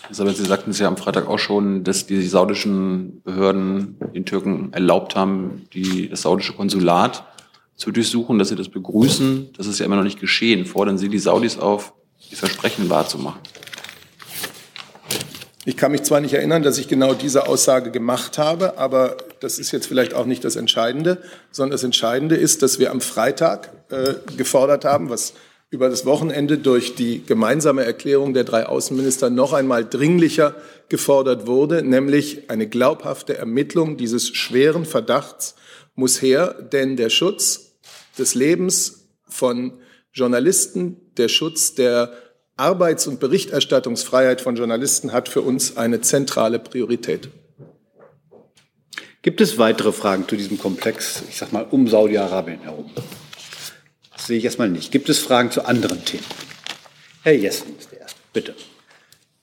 Isabel, 0.10 0.36
Sie 0.36 0.44
sagten 0.44 0.72
es 0.72 0.80
ja 0.80 0.88
am 0.88 0.98
Freitag 0.98 1.28
auch 1.28 1.40
schon, 1.40 1.84
dass 1.84 2.06
die 2.06 2.22
saudischen 2.28 3.22
Behörden 3.24 3.96
den 4.14 4.26
Türken 4.26 4.74
erlaubt 4.74 5.16
haben, 5.16 5.68
die, 5.74 6.10
das 6.10 6.24
saudische 6.24 6.54
Konsulat 6.54 7.26
zu 7.76 7.92
durchsuchen, 7.92 8.38
dass 8.38 8.50
sie 8.50 8.56
das 8.56 8.70
begrüßen. 8.70 9.54
Das 9.58 9.68
ist 9.68 9.80
ja 9.80 9.86
immer 9.86 9.96
noch 9.96 10.04
nicht 10.04 10.20
geschehen. 10.20 10.66
Fordern 10.66 10.98
Sie 10.98 11.10
die 11.10 11.18
Saudis 11.18 11.58
auf, 11.58 11.94
die 12.30 12.36
Versprechen 12.36 12.90
wahrzumachen? 12.90 13.40
Ich 15.64 15.78
kann 15.78 15.92
mich 15.92 16.02
zwar 16.02 16.22
nicht 16.22 16.34
erinnern, 16.34 16.64
dass 16.64 16.80
ich 16.80 16.88
genau 16.88 17.14
diese 17.14 17.48
Aussage 17.48 17.92
gemacht 17.92 18.40
habe, 18.40 18.80
aber 18.80 19.18
das 19.42 19.60
ist 19.60 19.72
jetzt 19.72 19.86
vielleicht 19.86 20.16
auch 20.16 20.26
nicht 20.26 20.44
das 20.44 20.56
Entscheidende, 20.56 21.20
sondern 21.52 21.72
das 21.72 21.84
Entscheidende 21.84 22.36
ist, 22.36 22.64
dass 22.64 22.80
wir 22.80 22.90
am 22.90 23.00
Freitag 23.00 23.72
äh, 23.90 24.16
gefordert 24.38 24.86
haben, 24.86 25.12
was 25.12 25.34
über 25.70 25.88
das 25.88 26.06
Wochenende 26.06 26.58
durch 26.58 26.96
die 26.96 27.24
gemeinsame 27.24 27.86
Erklärung 27.86 28.34
der 28.34 28.44
drei 28.44 28.66
Außenminister 28.66 29.30
noch 29.30 29.54
einmal 29.54 29.86
dringlicher 29.88 30.56
gefordert 30.90 31.46
wurde, 31.46 31.84
nämlich 31.84 32.50
eine 32.50 32.68
glaubhafte 32.68 33.38
Ermittlung 33.38 33.98
dieses 33.98 34.30
schweren 34.30 34.86
Verdachts 34.86 35.56
muss 35.94 36.22
her, 36.24 36.56
denn 36.74 36.98
der 36.98 37.10
Schutz 37.10 37.76
des 38.18 38.34
Lebens 38.34 39.06
von 39.28 39.74
Journalisten, 40.12 40.98
der 41.18 41.30
Schutz 41.30 41.76
der 41.76 42.14
Arbeits- 42.62 43.08
und 43.08 43.20
Berichterstattungsfreiheit 43.20 44.40
von 44.40 44.56
Journalisten 44.56 45.12
hat 45.12 45.30
für 45.30 45.42
uns 45.42 45.78
eine 45.78 46.02
zentrale 46.02 46.60
Priorität. 46.60 47.30
Gibt 49.24 49.42
es 49.42 49.58
weitere 49.58 49.92
Fragen 49.92 50.28
zu 50.28 50.36
diesem 50.36 50.60
Komplex, 50.60 51.24
ich 51.28 51.38
sag 51.38 51.52
mal, 51.52 51.66
um 51.72 51.88
Saudi-Arabien 51.88 52.62
herum? 52.62 52.92
Das 54.16 54.28
sehe 54.28 54.38
ich 54.38 54.46
erstmal 54.46 54.70
nicht. 54.70 54.92
Gibt 54.92 55.10
es 55.10 55.18
Fragen 55.18 55.50
zu 55.50 55.66
anderen 55.66 56.06
Themen? 56.06 56.24
Herr 57.24 57.34
Jessen 57.34 57.78
ist 57.80 57.92
der 57.92 58.02
Erste. 58.02 58.20
Bitte. 58.32 58.56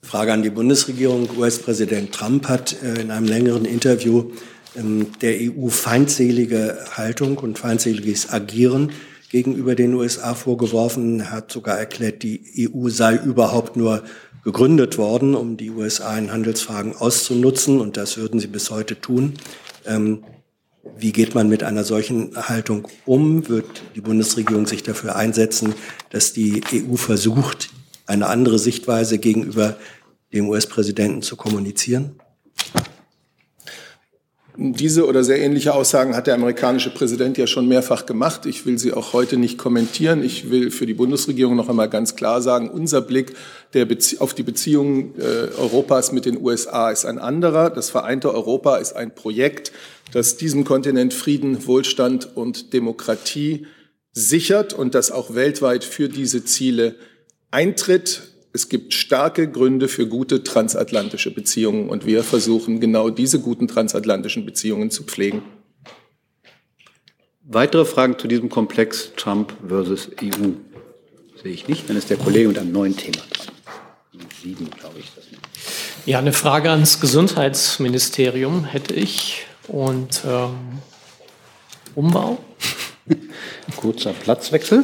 Frage 0.01 0.31
an 0.31 0.41
die 0.41 0.49
Bundesregierung. 0.49 1.29
US-Präsident 1.37 2.13
Trump 2.13 2.47
hat 2.47 2.81
äh, 2.81 3.01
in 3.01 3.11
einem 3.11 3.27
längeren 3.27 3.65
Interview 3.65 4.31
ähm, 4.77 5.07
der 5.21 5.35
EU 5.41 5.67
feindselige 5.67 6.85
Haltung 6.95 7.37
und 7.37 7.59
feindseliges 7.59 8.31
Agieren 8.31 8.93
gegenüber 9.29 9.75
den 9.75 9.93
USA 9.93 10.35
vorgeworfen. 10.35 11.31
Hat 11.31 11.51
sogar 11.51 11.77
erklärt, 11.77 12.23
die 12.23 12.69
EU 12.73 12.89
sei 12.89 13.15
überhaupt 13.15 13.77
nur 13.77 14.03
gegründet 14.43 14.97
worden, 14.97 15.35
um 15.35 15.57
die 15.57 15.69
USA 15.71 16.17
in 16.17 16.31
Handelsfragen 16.31 16.95
auszunutzen. 16.95 17.79
Und 17.79 17.97
das 17.97 18.17
würden 18.17 18.39
sie 18.39 18.47
bis 18.47 18.69
heute 18.71 18.99
tun. 18.99 19.33
Ähm, 19.85 20.23
wie 20.97 21.11
geht 21.11 21.35
man 21.35 21.49
mit 21.49 21.63
einer 21.63 21.83
solchen 21.83 22.35
Haltung 22.35 22.87
um? 23.05 23.47
Wird 23.47 23.83
die 23.95 24.01
Bundesregierung 24.01 24.65
sich 24.65 24.83
dafür 24.83 25.15
einsetzen, 25.15 25.75
dass 26.09 26.33
die 26.33 26.61
EU 26.73 26.95
versucht, 26.95 27.69
eine 28.05 28.27
andere 28.27 28.57
Sichtweise 28.57 29.19
gegenüber 29.19 29.77
dem 30.33 30.49
US-Präsidenten 30.49 31.21
zu 31.21 31.35
kommunizieren? 31.35 32.15
Diese 34.61 35.07
oder 35.07 35.23
sehr 35.23 35.39
ähnliche 35.39 35.73
Aussagen 35.73 36.17
hat 36.17 36.27
der 36.27 36.33
amerikanische 36.33 36.89
Präsident 36.89 37.37
ja 37.37 37.47
schon 37.47 37.69
mehrfach 37.69 38.05
gemacht. 38.05 38.45
Ich 38.45 38.65
will 38.65 38.77
sie 38.77 38.91
auch 38.91 39.13
heute 39.13 39.37
nicht 39.37 39.57
kommentieren. 39.57 40.21
Ich 40.21 40.51
will 40.51 40.69
für 40.69 40.85
die 40.85 40.93
Bundesregierung 40.93 41.55
noch 41.55 41.69
einmal 41.69 41.89
ganz 41.89 42.17
klar 42.17 42.41
sagen, 42.41 42.69
unser 42.69 42.99
Blick 42.99 43.31
auf 44.19 44.33
die 44.33 44.43
Beziehungen 44.43 45.13
äh, 45.17 45.57
Europas 45.57 46.11
mit 46.11 46.25
den 46.25 46.43
USA 46.43 46.91
ist 46.91 47.05
ein 47.05 47.19
anderer. 47.19 47.69
Das 47.69 47.89
vereinte 47.89 48.33
Europa 48.33 48.75
ist 48.75 48.97
ein 48.97 49.15
Projekt, 49.15 49.71
das 50.11 50.35
diesem 50.35 50.65
Kontinent 50.65 51.13
Frieden, 51.13 51.65
Wohlstand 51.65 52.35
und 52.35 52.73
Demokratie 52.73 53.65
sichert 54.11 54.73
und 54.73 54.93
das 54.93 55.09
auch 55.09 55.35
weltweit 55.35 55.85
für 55.85 56.09
diese 56.09 56.43
Ziele 56.43 56.95
eintritt. 57.49 58.23
Es 58.59 58.67
gibt 58.67 58.93
starke 58.93 59.49
Gründe 59.49 59.87
für 59.87 60.05
gute 60.05 60.43
transatlantische 60.43 61.31
Beziehungen 61.31 61.87
und 61.87 62.05
wir 62.05 62.25
versuchen 62.25 62.81
genau 62.81 63.09
diese 63.09 63.39
guten 63.39 63.69
transatlantischen 63.69 64.45
Beziehungen 64.45 64.91
zu 64.91 65.03
pflegen. 65.03 65.43
Weitere 67.41 67.85
Fragen 67.85 68.19
zu 68.19 68.27
diesem 68.27 68.49
Komplex 68.49 69.13
Trump 69.15 69.53
versus 69.65 70.09
EU 70.21 70.49
sehe 71.41 71.53
ich 71.53 71.69
nicht. 71.69 71.89
Dann 71.89 71.95
ist 71.95 72.09
der 72.09 72.17
Kollege 72.17 72.49
mit 72.49 72.59
einem 72.59 72.73
neuen 72.73 72.97
Thema 72.97 73.23
dran. 73.31 73.47
Sieben, 74.43 74.69
glaube 74.71 74.99
ich. 74.99 75.05
Das 75.15 75.23
ja, 76.05 76.19
eine 76.19 76.33
Frage 76.33 76.69
ans 76.69 76.99
Gesundheitsministerium 76.99 78.65
hätte 78.65 78.93
ich 78.93 79.45
und 79.69 80.21
ähm, 80.27 80.79
Umbau. 81.95 82.39
Kurzer 83.77 84.11
Platzwechsel. 84.11 84.83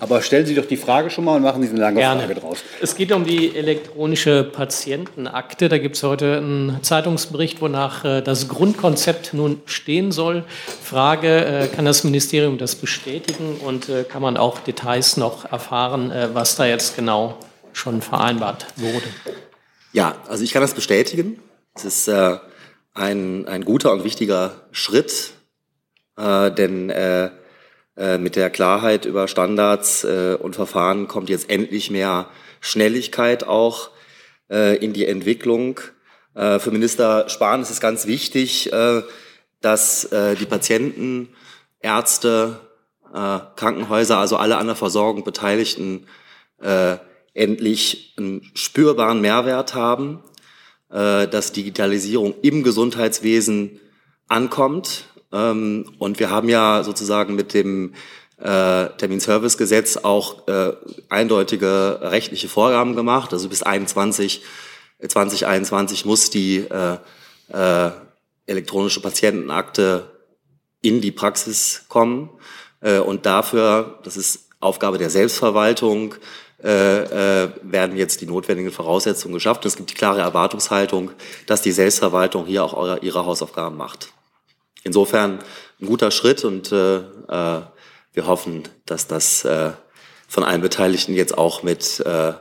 Aber 0.00 0.22
stellen 0.22 0.46
Sie 0.46 0.54
doch 0.54 0.66
die 0.66 0.76
Frage 0.76 1.10
schon 1.10 1.24
mal 1.24 1.36
und 1.36 1.42
machen 1.42 1.62
Sie 1.62 1.68
eine 1.68 1.80
lange 1.80 2.00
Gerne. 2.00 2.22
Frage 2.22 2.34
draus. 2.40 2.58
Es 2.80 2.94
geht 2.94 3.12
um 3.12 3.24
die 3.24 3.56
elektronische 3.56 4.44
Patientenakte. 4.44 5.68
Da 5.68 5.78
gibt 5.78 5.96
es 5.96 6.02
heute 6.02 6.38
einen 6.38 6.82
Zeitungsbericht, 6.82 7.60
wonach 7.60 8.04
äh, 8.04 8.22
das 8.22 8.48
Grundkonzept 8.48 9.34
nun 9.34 9.60
stehen 9.66 10.12
soll. 10.12 10.44
Frage, 10.82 11.44
äh, 11.44 11.66
kann 11.68 11.84
das 11.84 12.04
Ministerium 12.04 12.58
das 12.58 12.74
bestätigen 12.74 13.56
und 13.64 13.88
äh, 13.88 14.04
kann 14.04 14.22
man 14.22 14.36
auch 14.36 14.58
Details 14.58 15.16
noch 15.16 15.50
erfahren, 15.50 16.12
was 16.32 16.56
da 16.56 16.66
jetzt 16.66 16.96
genau 16.96 17.38
schon 17.72 18.02
vereinbart 18.02 18.66
wurde? 18.76 19.06
Ja, 19.92 20.16
also 20.28 20.44
ich 20.44 20.52
kann 20.52 20.62
das 20.62 20.74
bestätigen. 20.74 21.40
Es 21.74 21.84
ist 21.84 22.08
äh, 22.08 22.36
ein, 22.94 23.46
ein 23.46 23.64
guter 23.64 23.92
und 23.92 24.04
wichtiger 24.04 24.66
Schritt, 24.72 25.30
äh, 26.16 26.50
denn 26.50 26.90
äh, 26.90 27.30
mit 28.18 28.36
der 28.36 28.48
Klarheit 28.50 29.06
über 29.06 29.26
Standards 29.26 30.04
äh, 30.04 30.36
und 30.40 30.54
Verfahren 30.54 31.08
kommt 31.08 31.28
jetzt 31.28 31.50
endlich 31.50 31.90
mehr 31.90 32.28
Schnelligkeit 32.60 33.44
auch 33.44 33.90
äh, 34.50 34.76
in 34.76 34.92
die 34.92 35.06
Entwicklung. 35.06 35.80
Äh, 36.34 36.58
für 36.58 36.70
Minister 36.70 37.28
Spahn 37.28 37.62
ist 37.62 37.70
es 37.70 37.80
ganz 37.80 38.06
wichtig, 38.06 38.72
äh, 38.72 39.02
dass 39.60 40.04
äh, 40.04 40.36
die 40.36 40.46
Patienten, 40.46 41.28
Ärzte, 41.80 42.60
Krankenhäuser, 43.10 44.18
also 44.18 44.36
alle 44.36 44.58
an 44.58 44.66
der 44.66 44.76
Versorgung 44.76 45.24
Beteiligten 45.24 46.04
endlich 47.32 48.14
einen 48.18 48.42
spürbaren 48.52 49.22
Mehrwert 49.22 49.74
haben, 49.74 50.22
dass 50.90 51.52
Digitalisierung 51.52 52.34
im 52.42 52.62
Gesundheitswesen 52.62 53.80
ankommt, 54.26 55.04
und 55.30 56.14
wir 56.18 56.30
haben 56.30 56.48
ja 56.48 56.82
sozusagen 56.82 57.34
mit 57.34 57.52
dem 57.52 57.94
äh, 58.38 58.88
Terminservicegesetz 58.96 59.98
auch 59.98 60.46
äh, 60.48 60.72
eindeutige 61.08 61.98
rechtliche 62.02 62.48
Vorgaben 62.48 62.94
gemacht. 62.96 63.32
Also 63.32 63.48
bis 63.48 63.62
21, 63.62 64.42
2021 65.06 66.04
muss 66.04 66.30
die 66.30 66.58
äh, 66.58 66.98
äh, 67.52 67.90
elektronische 68.46 69.00
Patientenakte 69.00 70.10
in 70.82 71.00
die 71.00 71.12
Praxis 71.12 71.84
kommen. 71.88 72.30
Äh, 72.80 72.98
und 72.98 73.26
dafür, 73.26 73.98
das 74.04 74.16
ist 74.16 74.48
Aufgabe 74.60 74.98
der 74.98 75.10
Selbstverwaltung, 75.10 76.14
äh, 76.62 77.44
äh, 77.44 77.50
werden 77.62 77.96
jetzt 77.96 78.20
die 78.20 78.26
notwendigen 78.26 78.72
Voraussetzungen 78.72 79.34
geschafft. 79.34 79.64
Und 79.64 79.68
es 79.68 79.76
gibt 79.76 79.90
die 79.90 79.94
klare 79.94 80.20
Erwartungshaltung, 80.20 81.10
dass 81.46 81.62
die 81.62 81.72
Selbstverwaltung 81.72 82.46
hier 82.46 82.64
auch 82.64 82.74
eure, 82.74 82.98
ihre 83.00 83.26
Hausaufgaben 83.26 83.76
macht. 83.76 84.12
Insofern 84.84 85.40
ein 85.80 85.86
guter 85.86 86.10
Schritt 86.10 86.44
und 86.44 86.72
äh, 86.72 86.96
äh, 86.96 87.62
wir 88.12 88.26
hoffen, 88.26 88.64
dass 88.86 89.06
das 89.06 89.44
äh, 89.44 89.72
von 90.26 90.44
allen 90.44 90.60
Beteiligten 90.60 91.14
jetzt 91.14 91.36
auch 91.36 91.62
mit, 91.62 92.00
äh, 92.00 92.32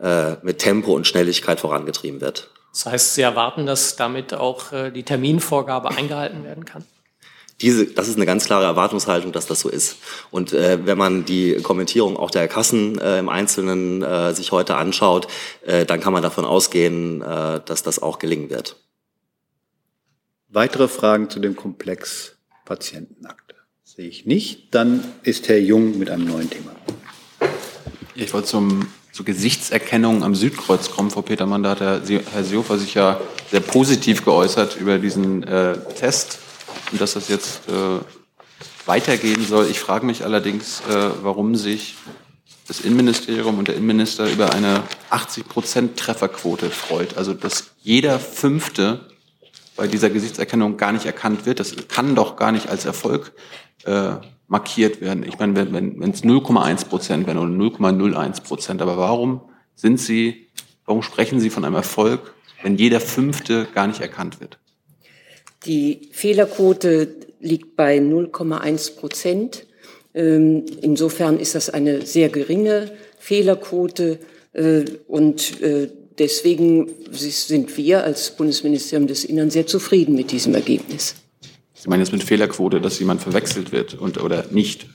äh, 0.00 0.36
mit 0.42 0.58
Tempo 0.58 0.92
und 0.94 1.06
Schnelligkeit 1.06 1.60
vorangetrieben 1.60 2.20
wird. 2.20 2.50
Das 2.72 2.86
heißt, 2.86 3.14
Sie 3.14 3.22
erwarten, 3.22 3.66
dass 3.66 3.96
damit 3.96 4.32
auch 4.34 4.72
äh, 4.72 4.90
die 4.90 5.02
Terminvorgabe 5.02 5.90
eingehalten 5.90 6.44
werden 6.44 6.64
kann? 6.64 6.84
Diese, 7.60 7.86
das 7.86 8.08
ist 8.08 8.16
eine 8.16 8.26
ganz 8.26 8.46
klare 8.46 8.64
Erwartungshaltung, 8.64 9.30
dass 9.30 9.46
das 9.46 9.60
so 9.60 9.68
ist. 9.68 9.98
Und 10.30 10.52
äh, 10.52 10.84
wenn 10.84 10.98
man 10.98 11.24
die 11.24 11.56
Kommentierung 11.62 12.16
auch 12.16 12.30
der 12.30 12.48
Kassen 12.48 12.98
äh, 12.98 13.18
im 13.18 13.28
Einzelnen 13.28 14.02
äh, 14.02 14.34
sich 14.34 14.52
heute 14.52 14.76
anschaut, 14.76 15.28
äh, 15.64 15.84
dann 15.84 16.00
kann 16.00 16.12
man 16.12 16.22
davon 16.22 16.44
ausgehen, 16.44 17.22
äh, 17.22 17.60
dass 17.64 17.82
das 17.82 18.02
auch 18.02 18.18
gelingen 18.18 18.50
wird. 18.50 18.76
Weitere 20.54 20.86
Fragen 20.86 21.30
zu 21.30 21.40
dem 21.40 21.56
Komplex 21.56 22.36
Patientenakte? 22.66 23.54
Sehe 23.84 24.06
ich 24.06 24.26
nicht. 24.26 24.74
Dann 24.74 25.02
ist 25.22 25.48
Herr 25.48 25.58
Jung 25.58 25.98
mit 25.98 26.10
einem 26.10 26.26
neuen 26.26 26.50
Thema. 26.50 26.72
Ich 28.14 28.34
wollte 28.34 28.48
zum, 28.48 28.86
zur 29.12 29.24
Gesichtserkennung 29.24 30.22
am 30.22 30.34
Südkreuz 30.34 30.90
kommen, 30.90 31.10
Frau 31.10 31.22
Petermann. 31.22 31.62
Da 31.62 31.70
hat 31.70 31.80
Herr, 31.80 32.02
Herr 32.34 32.44
Seehofer 32.44 32.76
sich 32.76 32.92
ja 32.92 33.18
sehr 33.50 33.60
positiv 33.60 34.26
geäußert 34.26 34.76
über 34.78 34.98
diesen 34.98 35.42
äh, 35.42 35.78
Test 35.98 36.38
und 36.90 37.00
dass 37.00 37.14
das 37.14 37.28
jetzt 37.28 37.62
äh, 37.70 38.04
weitergehen 38.84 39.46
soll. 39.46 39.68
Ich 39.70 39.80
frage 39.80 40.04
mich 40.04 40.22
allerdings, 40.22 40.80
äh, 40.80 41.10
warum 41.22 41.56
sich 41.56 41.94
das 42.68 42.80
Innenministerium 42.80 43.58
und 43.58 43.68
der 43.68 43.76
Innenminister 43.76 44.30
über 44.30 44.52
eine 44.52 44.82
80 45.08 45.48
Prozent 45.48 45.98
Trefferquote 45.98 46.68
freut. 46.68 47.16
Also 47.16 47.32
dass 47.32 47.70
jeder 47.80 48.18
Fünfte 48.18 49.00
bei 49.82 49.88
dieser 49.88 50.10
Gesichtserkennung 50.10 50.76
gar 50.76 50.92
nicht 50.92 51.06
erkannt 51.06 51.44
wird. 51.44 51.58
Das 51.58 51.74
kann 51.88 52.14
doch 52.14 52.36
gar 52.36 52.52
nicht 52.52 52.68
als 52.68 52.84
Erfolg 52.84 53.32
äh, 53.84 54.12
markiert 54.46 55.00
werden. 55.00 55.24
Ich 55.24 55.40
meine, 55.40 55.56
wenn 55.56 55.72
wenn 55.72 56.00
wenn 56.00 56.12
es 56.12 56.22
0,1 56.22 56.86
Prozent 56.86 57.26
wären 57.26 57.36
oder 57.36 57.50
0,01 57.50 58.44
Prozent, 58.44 58.80
aber 58.80 58.96
warum 58.96 59.40
sind 59.74 59.98
Sie, 59.98 60.46
warum 60.86 61.02
sprechen 61.02 61.40
Sie 61.40 61.50
von 61.50 61.64
einem 61.64 61.74
Erfolg, 61.74 62.32
wenn 62.62 62.76
jeder 62.76 63.00
Fünfte 63.00 63.66
gar 63.74 63.88
nicht 63.88 64.00
erkannt 64.00 64.40
wird? 64.40 64.60
Die 65.66 66.10
Fehlerquote 66.12 67.16
liegt 67.40 67.74
bei 67.74 67.98
0,1 67.98 68.94
Prozent. 69.00 69.66
Ähm, 70.14 70.64
insofern 70.80 71.40
ist 71.40 71.56
das 71.56 71.70
eine 71.70 72.06
sehr 72.06 72.28
geringe 72.28 72.92
Fehlerquote 73.18 74.20
äh, 74.52 74.84
und 75.08 75.60
äh, 75.60 75.88
deswegen 76.18 76.90
sind 77.10 77.76
wir 77.76 78.04
als 78.04 78.36
Bundesministerium 78.36 79.06
des 79.06 79.24
Innern 79.24 79.50
sehr 79.50 79.66
zufrieden 79.66 80.14
mit 80.14 80.30
diesem 80.32 80.54
Ergebnis. 80.54 81.14
Sie 81.74 81.88
meinen 81.88 82.00
jetzt 82.00 82.12
mit 82.12 82.22
Fehlerquote, 82.22 82.80
dass 82.80 82.98
jemand 82.98 83.22
verwechselt 83.22 83.72
wird 83.72 83.94
und, 83.94 84.22
oder 84.22 84.46
nicht? 84.50 84.86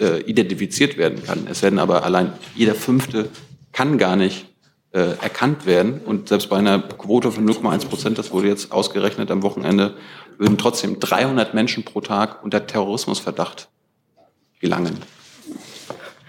äh, 0.00 0.20
identifiziert 0.22 0.96
werden 0.96 1.22
kann. 1.24 1.46
Es 1.50 1.62
werden 1.62 1.78
aber 1.78 2.04
allein 2.04 2.32
jeder 2.54 2.74
Fünfte 2.74 3.28
kann 3.72 3.98
gar 3.98 4.16
nicht 4.16 4.46
äh, 4.92 5.00
erkannt 5.00 5.66
werden. 5.66 6.00
Und 6.00 6.28
selbst 6.28 6.48
bei 6.48 6.56
einer 6.56 6.80
Quote 6.80 7.32
von 7.32 7.48
0,1 7.48 7.86
Prozent, 7.86 8.18
das 8.18 8.30
wurde 8.30 8.48
jetzt 8.48 8.72
ausgerechnet 8.72 9.30
am 9.30 9.42
Wochenende, 9.42 9.94
würden 10.38 10.58
trotzdem 10.58 11.00
300 11.00 11.54
Menschen 11.54 11.84
pro 11.84 12.00
Tag 12.00 12.44
unter 12.44 12.66
Terrorismusverdacht 12.66 13.68
gelangen. 14.60 14.98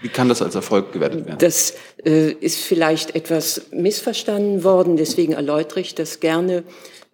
Wie 0.02 0.08
kann 0.08 0.28
das 0.28 0.42
als 0.42 0.54
Erfolg 0.54 0.92
gewertet 0.92 1.26
werden? 1.26 1.38
Das 1.38 1.74
äh, 2.04 2.32
ist 2.32 2.58
vielleicht 2.58 3.14
etwas 3.14 3.62
missverstanden 3.70 4.64
worden, 4.64 4.96
deswegen 4.96 5.34
erläutere 5.34 5.80
ich 5.80 5.94
das 5.94 6.20
gerne. 6.20 6.64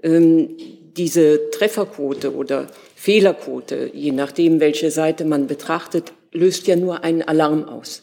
Ähm, 0.03 0.57
diese 0.97 1.51
Trefferquote 1.51 2.35
oder 2.35 2.69
Fehlerquote, 2.95 3.91
je 3.93 4.13
nachdem, 4.13 4.61
welche 4.61 4.91
Seite 4.91 5.25
man 5.25 5.47
betrachtet, 5.47 6.13
löst 6.33 6.67
ja 6.67 6.77
nur 6.77 7.05
einen 7.05 7.23
Alarm 7.23 7.65
aus. 7.65 8.03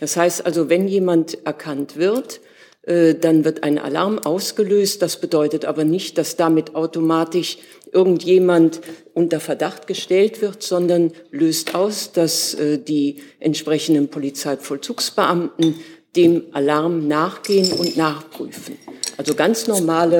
Das 0.00 0.16
heißt 0.16 0.44
also, 0.44 0.68
wenn 0.68 0.88
jemand 0.88 1.46
erkannt 1.46 1.96
wird, 1.96 2.40
äh, 2.82 3.14
dann 3.14 3.44
wird 3.44 3.62
ein 3.64 3.78
Alarm 3.78 4.18
ausgelöst. 4.18 5.02
Das 5.02 5.20
bedeutet 5.20 5.64
aber 5.64 5.84
nicht, 5.84 6.18
dass 6.18 6.36
damit 6.36 6.74
automatisch 6.74 7.58
irgendjemand 7.92 8.80
unter 9.14 9.40
Verdacht 9.40 9.86
gestellt 9.86 10.42
wird, 10.42 10.62
sondern 10.62 11.12
löst 11.30 11.74
aus, 11.74 12.12
dass 12.12 12.54
äh, 12.54 12.78
die 12.78 13.22
entsprechenden 13.40 14.08
Polizeivollzugsbeamten 14.08 15.76
dem 16.16 16.44
Alarm 16.52 17.06
nachgehen 17.08 17.72
und 17.72 17.96
nachprüfen. 17.96 18.78
Also 19.16 19.34
ganz 19.34 19.66
normale 19.66 20.18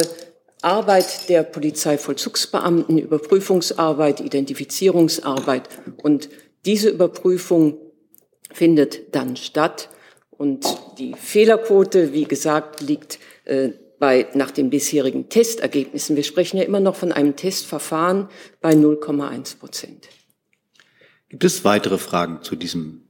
Arbeit 0.62 1.29
der 1.29 1.42
Polizeivollzugsbeamten, 1.42 2.98
Überprüfungsarbeit, 2.98 4.20
Identifizierungsarbeit. 4.20 5.68
Und 6.02 6.29
diese 6.64 6.90
Überprüfung 6.90 7.79
findet 8.52 9.14
dann 9.14 9.37
statt. 9.37 9.88
Und 10.31 10.66
die 10.98 11.14
Fehlerquote, 11.14 12.12
wie 12.12 12.24
gesagt, 12.24 12.81
liegt 12.81 13.18
äh, 13.44 13.70
bei, 13.98 14.26
nach 14.35 14.50
den 14.50 14.70
bisherigen 14.70 15.28
Testergebnissen, 15.28 16.16
wir 16.16 16.24
sprechen 16.24 16.59
ja 16.59 16.64
immer 16.64 16.80
noch 16.80 16.96
von 16.96 17.12
einem 17.12 17.37
Testverfahren, 17.37 18.28
bei 18.61 18.72
0,1 18.72 19.59
Prozent. 19.59 20.09
Gibt 21.28 21.44
es 21.44 21.64
weitere 21.64 21.98
Fragen 21.98 22.42
zu 22.42 22.56
diesem 22.56 23.02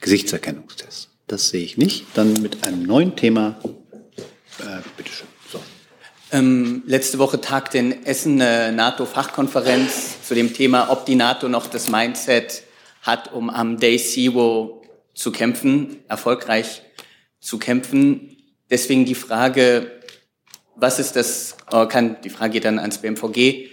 Gesichtserkennungstest? 0.00 1.10
Das 1.26 1.50
sehe 1.50 1.62
ich 1.62 1.76
nicht. 1.76 2.06
Dann 2.14 2.32
mit 2.34 2.66
einem 2.66 2.84
neuen 2.84 3.16
Thema. 3.16 3.58
Äh, 4.60 4.80
bitteschön. 4.96 5.28
So. 5.52 5.60
Ähm, 6.32 6.82
letzte 6.86 7.18
Woche 7.18 7.40
tagte 7.40 7.78
in 7.78 8.04
Essen 8.06 8.40
eine 8.40 8.72
NATO-Fachkonferenz 8.72 10.22
zu 10.26 10.34
dem 10.34 10.54
Thema, 10.54 10.90
ob 10.90 11.04
die 11.04 11.16
NATO 11.16 11.48
noch 11.48 11.66
das 11.66 11.90
Mindset 11.90 12.62
hat, 13.02 13.32
um 13.32 13.50
am 13.50 13.78
Day 13.78 13.98
Zero 13.98 14.82
zu 15.14 15.32
kämpfen, 15.32 15.98
erfolgreich 16.08 16.82
zu 17.40 17.58
kämpfen. 17.58 18.37
Deswegen 18.70 19.04
die 19.04 19.14
Frage, 19.14 19.90
was 20.76 20.98
ist 20.98 21.16
das, 21.16 21.56
oh, 21.72 21.86
kann, 21.86 22.16
die 22.22 22.30
Frage 22.30 22.54
geht 22.54 22.64
dann 22.64 22.78
ans 22.78 22.98
BMVG. 22.98 23.68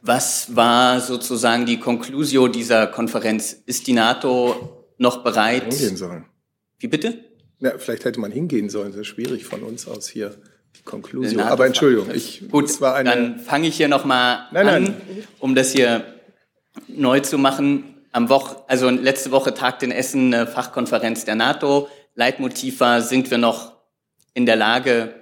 Was 0.00 0.56
war 0.56 1.00
sozusagen 1.00 1.66
die 1.66 1.78
Conclusio 1.78 2.48
dieser 2.48 2.86
Konferenz? 2.86 3.56
Ist 3.66 3.86
die 3.86 3.92
NATO 3.92 4.86
noch 4.98 5.22
bereit? 5.22 5.72
Hingehen 5.72 5.96
sollen. 5.96 6.24
Wie 6.78 6.88
bitte? 6.88 7.24
Ja, 7.60 7.78
vielleicht 7.78 8.04
hätte 8.04 8.18
man 8.18 8.32
hingehen 8.32 8.68
sollen. 8.68 8.90
Das 8.90 9.02
ist 9.02 9.06
schwierig 9.06 9.44
von 9.44 9.62
uns 9.62 9.86
aus 9.86 10.08
hier. 10.08 10.36
Die 10.76 10.82
Conclusio. 10.82 11.40
Aber 11.42 11.66
Entschuldigung, 11.66 12.10
ich, 12.14 12.48
Gut, 12.50 12.80
war 12.80 12.94
eine 12.94 13.10
dann 13.10 13.38
fange 13.38 13.68
ich 13.68 13.76
hier 13.76 13.88
nochmal 13.88 14.46
an, 14.52 14.66
nein. 14.66 14.96
um 15.38 15.54
das 15.54 15.72
hier 15.72 16.04
neu 16.88 17.20
zu 17.20 17.36
machen. 17.38 17.84
Am 18.10 18.28
Woche, 18.28 18.56
also 18.68 18.90
letzte 18.90 19.30
Woche 19.30 19.54
tagte 19.54 19.84
in 19.84 19.92
Essen 19.92 20.34
eine 20.34 20.46
Fachkonferenz 20.46 21.24
der 21.24 21.34
NATO. 21.34 21.88
Leitmotiv 22.14 22.80
war, 22.80 23.00
sind 23.00 23.30
wir 23.30 23.38
noch 23.38 23.72
in 24.34 24.46
der 24.46 24.56
Lage, 24.56 25.14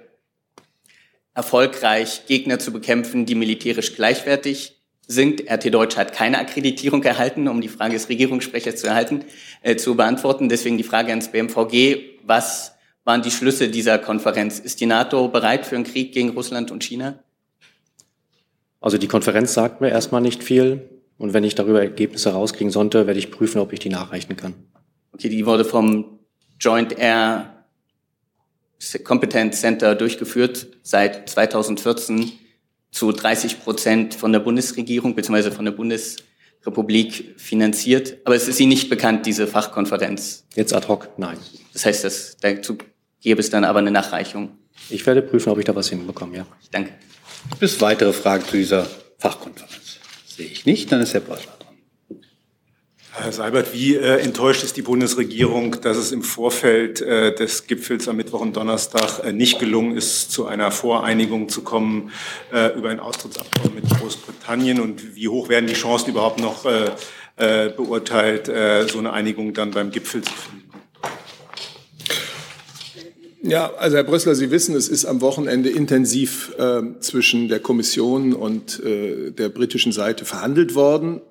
erfolgreich 1.33 2.25
Gegner 2.27 2.59
zu 2.59 2.71
bekämpfen, 2.73 3.25
die 3.25 3.35
militärisch 3.35 3.95
gleichwertig 3.95 4.81
sind. 5.07 5.49
RT 5.49 5.73
Deutsch 5.73 5.95
hat 5.95 6.13
keine 6.13 6.39
Akkreditierung 6.39 7.03
erhalten, 7.03 7.47
um 7.47 7.61
die 7.61 7.69
Frage 7.69 7.93
des 7.93 8.09
Regierungssprechers 8.09 8.75
zu 8.75 8.87
erhalten, 8.87 9.23
äh, 9.61 9.75
zu 9.75 9.95
beantworten. 9.95 10.49
Deswegen 10.49 10.77
die 10.77 10.83
Frage 10.83 11.09
ans 11.09 11.31
BMVG. 11.31 12.19
Was 12.23 12.73
waren 13.03 13.21
die 13.21 13.31
Schlüsse 13.31 13.69
dieser 13.69 13.97
Konferenz? 13.97 14.59
Ist 14.59 14.81
die 14.81 14.85
NATO 14.85 15.27
bereit 15.29 15.65
für 15.65 15.75
einen 15.75 15.85
Krieg 15.85 16.13
gegen 16.13 16.29
Russland 16.29 16.71
und 16.71 16.83
China? 16.83 17.19
Also 18.79 18.97
die 18.97 19.07
Konferenz 19.07 19.53
sagt 19.53 19.79
mir 19.81 19.89
erstmal 19.89 20.21
nicht 20.21 20.43
viel. 20.43 20.89
Und 21.17 21.33
wenn 21.33 21.43
ich 21.43 21.55
darüber 21.55 21.81
Ergebnisse 21.81 22.31
rauskriegen 22.31 22.71
sollte, 22.71 23.05
werde 23.05 23.19
ich 23.19 23.31
prüfen, 23.31 23.59
ob 23.59 23.73
ich 23.73 23.79
die 23.79 23.89
nachreichen 23.89 24.35
kann. 24.35 24.55
Okay, 25.13 25.29
die 25.29 25.45
wurde 25.45 25.65
vom 25.65 26.19
Joint 26.61 26.97
Air 26.97 27.65
Competence 29.03 29.59
Center 29.59 29.95
durchgeführt 29.95 30.67
seit 30.83 31.29
2014 31.29 32.31
zu 32.91 33.11
30 33.11 33.63
Prozent 33.63 34.13
von 34.13 34.31
der 34.31 34.39
Bundesregierung 34.39 35.15
bzw. 35.15 35.51
von 35.51 35.65
der 35.65 35.71
Bundesrepublik 35.71 37.35
finanziert. 37.37 38.17
Aber 38.25 38.35
es 38.35 38.47
ist 38.47 38.59
Ihnen 38.59 38.69
nicht 38.69 38.89
bekannt, 38.89 39.25
diese 39.25 39.47
Fachkonferenz. 39.47 40.45
Jetzt 40.55 40.73
ad 40.73 40.87
hoc, 40.87 41.09
nein. 41.17 41.37
Das 41.73 41.85
heißt, 41.85 42.03
dass, 42.03 42.37
dazu 42.39 42.77
gäbe 43.21 43.39
es 43.39 43.49
dann 43.49 43.63
aber 43.63 43.79
eine 43.79 43.91
Nachreichung. 43.91 44.57
Ich 44.89 45.05
werde 45.05 45.21
prüfen, 45.21 45.49
ob 45.49 45.59
ich 45.59 45.65
da 45.65 45.75
was 45.75 45.89
hinbekomme, 45.89 46.37
ja. 46.37 46.45
Danke. 46.71 46.93
Bis 47.59 47.79
weitere 47.81 48.13
Fragen 48.13 48.45
zu 48.45 48.57
dieser 48.57 48.87
Fachkonferenz? 49.17 49.99
Sehe 50.27 50.47
ich 50.47 50.65
nicht, 50.65 50.91
dann 50.91 51.01
ist 51.01 51.13
Herr 51.13 51.21
Beuschler. 51.21 51.60
Herr 53.13 53.33
Seibert, 53.33 53.73
wie 53.73 53.95
äh, 53.95 54.19
enttäuscht 54.19 54.63
ist 54.63 54.77
die 54.77 54.81
Bundesregierung, 54.81 55.81
dass 55.81 55.97
es 55.97 56.13
im 56.13 56.23
Vorfeld 56.23 57.01
äh, 57.01 57.35
des 57.35 57.67
Gipfels 57.67 58.07
am 58.07 58.15
Mittwoch 58.15 58.39
und 58.39 58.55
Donnerstag 58.55 59.25
äh, 59.25 59.33
nicht 59.33 59.59
gelungen 59.59 59.97
ist, 59.97 60.31
zu 60.31 60.45
einer 60.45 60.71
Voreinigung 60.71 61.49
zu 61.49 61.61
kommen 61.61 62.11
äh, 62.53 62.73
über 62.73 62.89
ein 62.89 63.01
Austrittsabkommen 63.01 63.75
mit 63.75 63.89
Großbritannien? 63.89 64.79
Und 64.79 65.13
wie 65.15 65.27
hoch 65.27 65.49
werden 65.49 65.67
die 65.67 65.73
Chancen 65.73 66.11
überhaupt 66.11 66.39
noch 66.39 66.65
äh, 66.65 66.85
äh, 67.35 67.69
beurteilt, 67.69 68.45
so 68.89 68.99
eine 68.99 69.11
Einigung 69.11 69.53
dann 69.53 69.71
beim 69.71 69.91
Gipfel 69.91 70.21
zu 70.21 70.31
finden? 70.31 70.69
Ja, 73.43 73.73
also 73.73 73.97
Herr 73.97 74.03
Brössler, 74.03 74.35
Sie 74.35 74.51
wissen, 74.51 74.75
es 74.75 74.87
ist 74.87 75.03
am 75.05 75.19
Wochenende 75.19 75.69
intensiv 75.69 76.53
zwischen 76.99 77.47
der 77.47 77.59
Kommission 77.59 78.33
und 78.33 78.81
der 78.83 79.49
britischen 79.49 79.91
Seite 79.91 80.25
verhandelt 80.25 80.75
worden. 80.75 81.21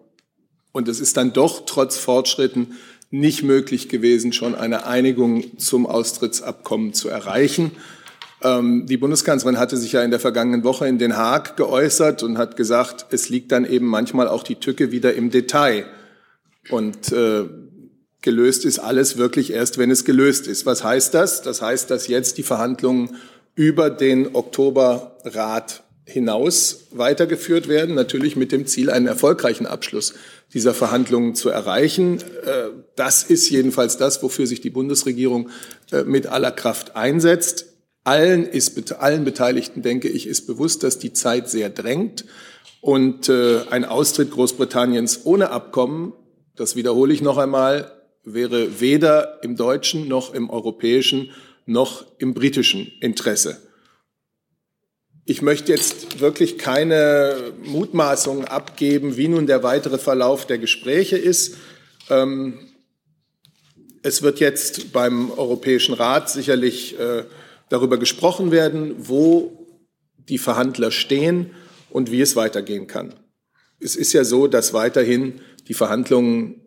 Und 0.72 0.88
es 0.88 1.00
ist 1.00 1.16
dann 1.16 1.32
doch 1.32 1.64
trotz 1.66 1.98
Fortschritten 1.98 2.76
nicht 3.10 3.42
möglich 3.42 3.88
gewesen, 3.88 4.32
schon 4.32 4.54
eine 4.54 4.86
Einigung 4.86 5.58
zum 5.58 5.86
Austrittsabkommen 5.86 6.94
zu 6.94 7.08
erreichen. 7.08 7.72
Ähm, 8.42 8.86
die 8.86 8.96
Bundeskanzlerin 8.96 9.58
hatte 9.58 9.76
sich 9.76 9.92
ja 9.92 10.02
in 10.02 10.10
der 10.10 10.20
vergangenen 10.20 10.64
Woche 10.64 10.86
in 10.86 10.98
Den 10.98 11.16
Haag 11.16 11.56
geäußert 11.56 12.22
und 12.22 12.38
hat 12.38 12.56
gesagt, 12.56 13.06
es 13.10 13.28
liegt 13.28 13.52
dann 13.52 13.64
eben 13.64 13.86
manchmal 13.86 14.28
auch 14.28 14.44
die 14.44 14.54
Tücke 14.56 14.92
wieder 14.92 15.14
im 15.14 15.30
Detail. 15.30 15.86
Und 16.70 17.10
äh, 17.12 17.48
gelöst 18.22 18.64
ist 18.64 18.78
alles 18.78 19.16
wirklich 19.16 19.52
erst, 19.52 19.78
wenn 19.78 19.90
es 19.90 20.04
gelöst 20.04 20.46
ist. 20.46 20.66
Was 20.66 20.84
heißt 20.84 21.14
das? 21.14 21.42
Das 21.42 21.62
heißt, 21.62 21.90
dass 21.90 22.06
jetzt 22.06 22.38
die 22.38 22.42
Verhandlungen 22.42 23.16
über 23.54 23.90
den 23.90 24.34
Oktoberrat 24.34 25.82
hinaus 26.04 26.88
weitergeführt 26.90 27.68
werden, 27.68 27.94
natürlich 27.94 28.36
mit 28.36 28.52
dem 28.52 28.66
Ziel, 28.66 28.90
einen 28.90 29.06
erfolgreichen 29.06 29.66
Abschluss 29.66 30.14
dieser 30.52 30.74
Verhandlungen 30.74 31.34
zu 31.34 31.48
erreichen. 31.48 32.18
Äh, 32.44 32.70
das 32.96 33.22
ist 33.22 33.48
jedenfalls 33.50 33.96
das, 33.96 34.22
wofür 34.22 34.46
sich 34.46 34.60
die 34.60 34.70
Bundesregierung 34.70 35.50
äh, 35.92 36.02
mit 36.02 36.26
aller 36.26 36.50
Kraft 36.50 36.96
einsetzt. 36.96 37.66
Allen, 38.02 38.46
ist, 38.46 38.92
allen 38.94 39.24
Beteiligten, 39.24 39.82
denke 39.82 40.08
ich, 40.08 40.26
ist 40.26 40.46
bewusst, 40.46 40.82
dass 40.82 40.98
die 40.98 41.12
Zeit 41.12 41.50
sehr 41.50 41.68
drängt 41.68 42.24
und 42.80 43.28
äh, 43.28 43.60
ein 43.70 43.84
Austritt 43.84 44.30
Großbritanniens 44.30 45.20
ohne 45.24 45.50
Abkommen, 45.50 46.14
das 46.56 46.76
wiederhole 46.76 47.12
ich 47.12 47.20
noch 47.20 47.36
einmal, 47.36 47.92
wäre 48.24 48.80
weder 48.80 49.42
im 49.42 49.56
deutschen 49.56 50.08
noch 50.08 50.34
im 50.34 50.50
europäischen 50.50 51.30
noch 51.66 52.04
im 52.18 52.34
britischen 52.34 52.90
Interesse. 53.00 53.69
Ich 55.30 55.42
möchte 55.42 55.70
jetzt 55.70 56.18
wirklich 56.18 56.58
keine 56.58 57.52
Mutmaßungen 57.62 58.46
abgeben, 58.46 59.16
wie 59.16 59.28
nun 59.28 59.46
der 59.46 59.62
weitere 59.62 59.96
Verlauf 59.96 60.44
der 60.44 60.58
Gespräche 60.58 61.16
ist. 61.16 61.54
Ähm, 62.08 62.58
es 64.02 64.22
wird 64.22 64.40
jetzt 64.40 64.92
beim 64.92 65.30
Europäischen 65.30 65.94
Rat 65.94 66.30
sicherlich 66.30 66.98
äh, 66.98 67.22
darüber 67.68 67.96
gesprochen 67.96 68.50
werden, 68.50 68.96
wo 68.98 69.68
die 70.28 70.38
Verhandler 70.38 70.90
stehen 70.90 71.52
und 71.90 72.10
wie 72.10 72.22
es 72.22 72.34
weitergehen 72.34 72.88
kann. 72.88 73.14
Es 73.78 73.94
ist 73.94 74.12
ja 74.12 74.24
so, 74.24 74.48
dass 74.48 74.72
weiterhin 74.72 75.42
die 75.68 75.74
Verhandlungen 75.74 76.60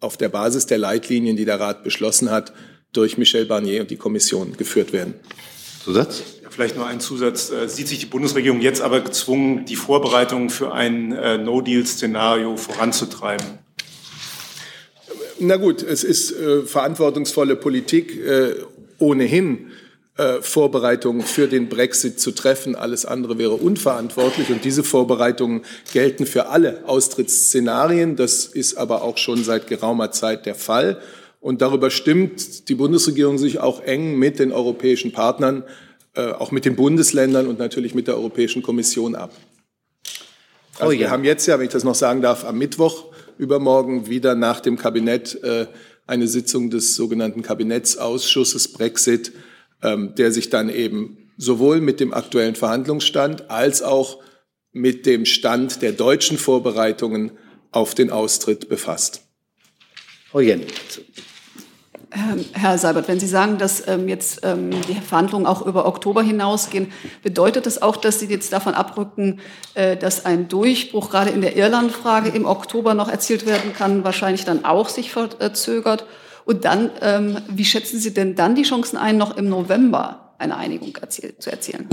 auf 0.00 0.18
der 0.18 0.28
Basis 0.28 0.66
der 0.66 0.76
Leitlinien, 0.76 1.38
die 1.38 1.46
der 1.46 1.60
Rat 1.60 1.82
beschlossen 1.82 2.30
hat, 2.30 2.52
durch 2.92 3.16
Michel 3.16 3.46
Barnier 3.46 3.80
und 3.80 3.90
die 3.90 3.96
Kommission 3.96 4.54
geführt 4.54 4.92
werden. 4.92 5.14
Zusatz? 5.82 6.22
Vielleicht 6.54 6.76
nur 6.76 6.86
ein 6.86 7.00
Zusatz. 7.00 7.50
Äh, 7.50 7.68
sieht 7.68 7.88
sich 7.88 7.98
die 7.98 8.06
Bundesregierung 8.06 8.60
jetzt 8.60 8.80
aber 8.80 9.00
gezwungen, 9.00 9.64
die 9.64 9.74
Vorbereitungen 9.74 10.50
für 10.50 10.72
ein 10.72 11.10
äh, 11.10 11.36
No-Deal-Szenario 11.36 12.56
voranzutreiben? 12.56 13.44
Na 15.40 15.56
gut, 15.56 15.82
es 15.82 16.04
ist 16.04 16.30
äh, 16.30 16.62
verantwortungsvolle 16.62 17.56
Politik 17.56 18.24
äh, 18.24 18.54
ohnehin. 19.00 19.72
Äh, 20.16 20.42
Vorbereitungen 20.42 21.22
für 21.22 21.48
den 21.48 21.68
Brexit 21.68 22.20
zu 22.20 22.30
treffen. 22.30 22.76
Alles 22.76 23.04
andere 23.04 23.36
wäre 23.36 23.54
unverantwortlich. 23.54 24.50
Und 24.50 24.64
diese 24.64 24.84
Vorbereitungen 24.84 25.62
gelten 25.92 26.24
für 26.24 26.50
alle 26.50 26.84
Austrittsszenarien. 26.86 28.14
Das 28.14 28.44
ist 28.44 28.76
aber 28.76 29.02
auch 29.02 29.18
schon 29.18 29.42
seit 29.42 29.66
geraumer 29.66 30.12
Zeit 30.12 30.46
der 30.46 30.54
Fall. 30.54 31.00
Und 31.40 31.62
darüber 31.62 31.90
stimmt 31.90 32.68
die 32.68 32.76
Bundesregierung 32.76 33.38
sich 33.38 33.58
auch 33.58 33.82
eng 33.82 34.16
mit 34.16 34.38
den 34.38 34.52
europäischen 34.52 35.10
Partnern, 35.10 35.64
auch 36.20 36.50
mit 36.50 36.64
den 36.64 36.76
Bundesländern 36.76 37.46
und 37.46 37.58
natürlich 37.58 37.94
mit 37.94 38.06
der 38.06 38.16
Europäischen 38.16 38.62
Kommission 38.62 39.14
ab. 39.14 39.32
Also 40.78 40.88
oh 40.88 40.92
ja. 40.92 41.00
Wir 41.00 41.10
haben 41.10 41.24
jetzt 41.24 41.46
ja, 41.46 41.58
wenn 41.58 41.66
ich 41.66 41.72
das 41.72 41.84
noch 41.84 41.94
sagen 41.94 42.22
darf, 42.22 42.44
am 42.44 42.58
Mittwoch 42.58 43.06
übermorgen 43.38 44.08
wieder 44.08 44.34
nach 44.34 44.60
dem 44.60 44.76
Kabinett 44.76 45.42
äh, 45.42 45.66
eine 46.06 46.28
Sitzung 46.28 46.70
des 46.70 46.94
sogenannten 46.94 47.42
Kabinettsausschusses 47.42 48.72
Brexit, 48.72 49.32
ähm, 49.82 50.14
der 50.16 50.32
sich 50.32 50.50
dann 50.50 50.68
eben 50.68 51.30
sowohl 51.36 51.80
mit 51.80 52.00
dem 52.00 52.12
aktuellen 52.12 52.54
Verhandlungsstand 52.54 53.50
als 53.50 53.82
auch 53.82 54.22
mit 54.72 55.06
dem 55.06 55.24
Stand 55.24 55.82
der 55.82 55.92
deutschen 55.92 56.38
Vorbereitungen 56.38 57.32
auf 57.70 57.94
den 57.94 58.10
Austritt 58.10 58.68
befasst. 58.68 59.22
Frau 60.30 60.40
Jen. 60.40 60.62
Ähm, 62.14 62.44
Herr 62.52 62.78
Seibert, 62.78 63.08
wenn 63.08 63.18
Sie 63.18 63.26
sagen, 63.26 63.58
dass 63.58 63.88
ähm, 63.88 64.08
jetzt 64.08 64.40
ähm, 64.44 64.70
die 64.88 64.94
Verhandlungen 64.94 65.46
auch 65.46 65.66
über 65.66 65.84
Oktober 65.86 66.22
hinausgehen, 66.22 66.92
bedeutet 67.22 67.66
das 67.66 67.82
auch, 67.82 67.96
dass 67.96 68.20
Sie 68.20 68.26
jetzt 68.26 68.52
davon 68.52 68.74
abrücken, 68.74 69.40
äh, 69.74 69.96
dass 69.96 70.24
ein 70.24 70.46
Durchbruch 70.48 71.10
gerade 71.10 71.30
in 71.30 71.40
der 71.40 71.56
Irland-Frage 71.56 72.28
im 72.28 72.46
Oktober 72.46 72.94
noch 72.94 73.08
erzielt 73.08 73.46
werden 73.46 73.72
kann, 73.72 74.04
wahrscheinlich 74.04 74.44
dann 74.44 74.64
auch 74.64 74.88
sich 74.88 75.10
verzögert? 75.10 76.06
Und 76.44 76.64
dann, 76.64 76.90
ähm, 77.00 77.38
wie 77.48 77.64
schätzen 77.64 77.98
Sie 77.98 78.14
denn 78.14 78.36
dann 78.36 78.54
die 78.54 78.62
Chancen 78.62 78.96
ein, 78.96 79.16
noch 79.16 79.36
im 79.36 79.48
November 79.48 80.34
eine 80.38 80.56
Einigung 80.56 80.94
erziel 81.00 81.34
zu 81.38 81.50
erzielen? 81.50 81.88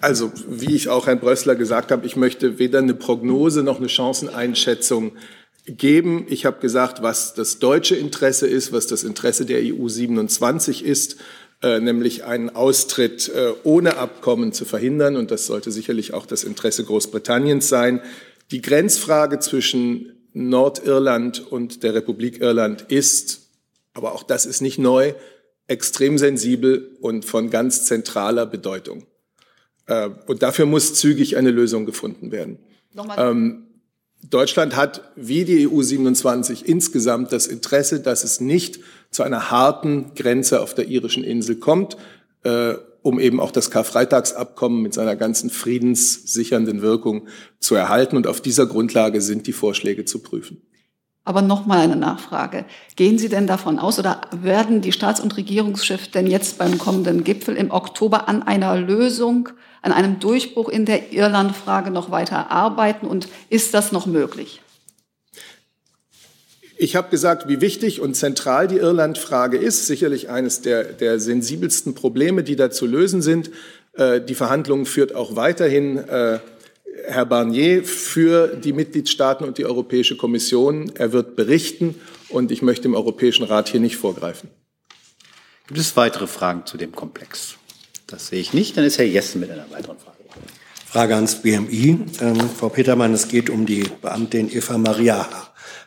Also, 0.00 0.30
wie 0.48 0.74
ich 0.74 0.88
auch 0.88 1.06
Herrn 1.06 1.18
Brössler 1.18 1.56
gesagt 1.56 1.90
habe, 1.90 2.06
ich 2.06 2.14
möchte 2.14 2.58
weder 2.58 2.78
eine 2.78 2.94
Prognose 2.94 3.62
noch 3.62 3.78
eine 3.78 3.88
Chanceneinschätzung 3.88 5.12
geben. 5.66 6.26
Ich 6.28 6.46
habe 6.46 6.60
gesagt, 6.60 7.02
was 7.02 7.34
das 7.34 7.58
deutsche 7.58 7.96
Interesse 7.96 8.46
ist, 8.46 8.72
was 8.72 8.86
das 8.86 9.04
Interesse 9.04 9.44
der 9.44 9.60
EU 9.62 9.88
27 9.88 10.84
ist, 10.84 11.16
äh, 11.62 11.80
nämlich 11.80 12.24
einen 12.24 12.50
Austritt 12.50 13.28
äh, 13.28 13.52
ohne 13.64 13.96
Abkommen 13.96 14.52
zu 14.52 14.64
verhindern. 14.64 15.16
Und 15.16 15.30
das 15.30 15.46
sollte 15.46 15.70
sicherlich 15.70 16.14
auch 16.14 16.26
das 16.26 16.44
Interesse 16.44 16.84
Großbritanniens 16.84 17.68
sein. 17.68 18.00
Die 18.50 18.62
Grenzfrage 18.62 19.38
zwischen 19.40 20.12
Nordirland 20.32 21.50
und 21.50 21.82
der 21.82 21.94
Republik 21.94 22.40
Irland 22.40 22.82
ist, 22.82 23.48
aber 23.94 24.12
auch 24.12 24.22
das 24.22 24.46
ist 24.46 24.60
nicht 24.60 24.78
neu, 24.78 25.14
extrem 25.66 26.18
sensibel 26.18 26.96
und 27.00 27.24
von 27.24 27.50
ganz 27.50 27.86
zentraler 27.86 28.46
Bedeutung. 28.46 29.06
Äh, 29.86 30.10
und 30.26 30.42
dafür 30.42 30.66
muss 30.66 30.94
zügig 30.94 31.36
eine 31.36 31.50
Lösung 31.50 31.86
gefunden 31.86 32.30
werden. 32.30 32.58
Ähm, 33.16 33.65
Deutschland 34.30 34.76
hat 34.76 35.02
wie 35.14 35.44
die 35.44 35.68
EU 35.68 35.82
27 35.82 36.66
insgesamt 36.66 37.32
das 37.32 37.46
Interesse, 37.46 38.00
dass 38.00 38.24
es 38.24 38.40
nicht 38.40 38.80
zu 39.10 39.22
einer 39.22 39.50
harten 39.50 40.14
Grenze 40.14 40.60
auf 40.60 40.74
der 40.74 40.88
irischen 40.88 41.24
Insel 41.24 41.56
kommt, 41.56 41.96
äh, 42.42 42.74
um 43.02 43.20
eben 43.20 43.38
auch 43.38 43.52
das 43.52 43.70
Karfreitagsabkommen 43.70 44.82
mit 44.82 44.94
seiner 44.94 45.14
ganzen 45.14 45.48
friedenssichernden 45.48 46.82
Wirkung 46.82 47.28
zu 47.60 47.76
erhalten. 47.76 48.16
Und 48.16 48.26
auf 48.26 48.40
dieser 48.40 48.66
Grundlage 48.66 49.20
sind 49.20 49.46
die 49.46 49.52
Vorschläge 49.52 50.04
zu 50.04 50.18
prüfen. 50.18 50.60
Aber 51.24 51.42
nochmal 51.42 51.80
eine 51.80 51.96
Nachfrage. 51.96 52.64
Gehen 52.94 53.18
Sie 53.18 53.28
denn 53.28 53.46
davon 53.46 53.78
aus 53.78 53.98
oder 53.98 54.20
werden 54.30 54.80
die 54.80 54.92
Staats- 54.92 55.20
und 55.20 55.36
Regierungschefs 55.36 56.12
denn 56.12 56.26
jetzt 56.28 56.58
beim 56.58 56.78
kommenden 56.78 57.24
Gipfel 57.24 57.56
im 57.56 57.70
Oktober 57.70 58.28
an 58.28 58.42
einer 58.44 58.76
Lösung 58.76 59.48
an 59.86 59.92
einem 59.92 60.18
Durchbruch 60.18 60.68
in 60.68 60.84
der 60.84 61.12
Irlandfrage 61.12 61.90
noch 61.90 62.10
weiter 62.10 62.50
arbeiten 62.50 63.06
und 63.06 63.28
ist 63.48 63.72
das 63.72 63.92
noch 63.92 64.06
möglich? 64.06 64.60
Ich 66.76 66.94
habe 66.96 67.08
gesagt, 67.08 67.48
wie 67.48 67.62
wichtig 67.62 68.00
und 68.02 68.14
zentral 68.14 68.68
die 68.68 68.76
Irlandfrage 68.76 69.56
ist. 69.56 69.86
Sicherlich 69.86 70.28
eines 70.28 70.60
der, 70.60 70.84
der 70.84 71.18
sensibelsten 71.20 71.94
Probleme, 71.94 72.42
die 72.42 72.56
da 72.56 72.70
zu 72.70 72.84
lösen 72.84 73.22
sind. 73.22 73.50
Äh, 73.94 74.20
die 74.20 74.34
Verhandlungen 74.34 74.84
führt 74.84 75.14
auch 75.14 75.36
weiterhin 75.36 75.96
äh, 75.96 76.40
Herr 77.06 77.24
Barnier 77.24 77.84
für 77.84 78.48
die 78.48 78.72
Mitgliedstaaten 78.72 79.46
und 79.46 79.56
die 79.56 79.64
Europäische 79.64 80.16
Kommission. 80.16 80.90
Er 80.96 81.12
wird 81.12 81.36
berichten 81.36 81.94
und 82.28 82.50
ich 82.50 82.60
möchte 82.60 82.82
dem 82.82 82.94
Europäischen 82.94 83.44
Rat 83.44 83.68
hier 83.68 83.80
nicht 83.80 83.96
vorgreifen. 83.96 84.50
Gibt 85.68 85.80
es 85.80 85.96
weitere 85.96 86.26
Fragen 86.26 86.66
zu 86.66 86.76
dem 86.76 86.92
Komplex? 86.92 87.56
Das 88.06 88.28
sehe 88.28 88.40
ich 88.40 88.52
nicht. 88.52 88.76
Dann 88.76 88.84
ist 88.84 88.98
Herr 88.98 89.04
Jessen 89.04 89.40
mit 89.40 89.50
einer 89.50 89.70
weiteren 89.70 89.98
Frage. 89.98 90.16
Frage 90.86 91.16
ans 91.16 91.42
BMI. 91.42 91.98
Ähm, 92.20 92.50
Frau 92.56 92.68
Petermann, 92.68 93.12
es 93.12 93.28
geht 93.28 93.50
um 93.50 93.66
die 93.66 93.84
Beamtin 94.00 94.50
Eva 94.50 94.78
Maria 94.78 95.28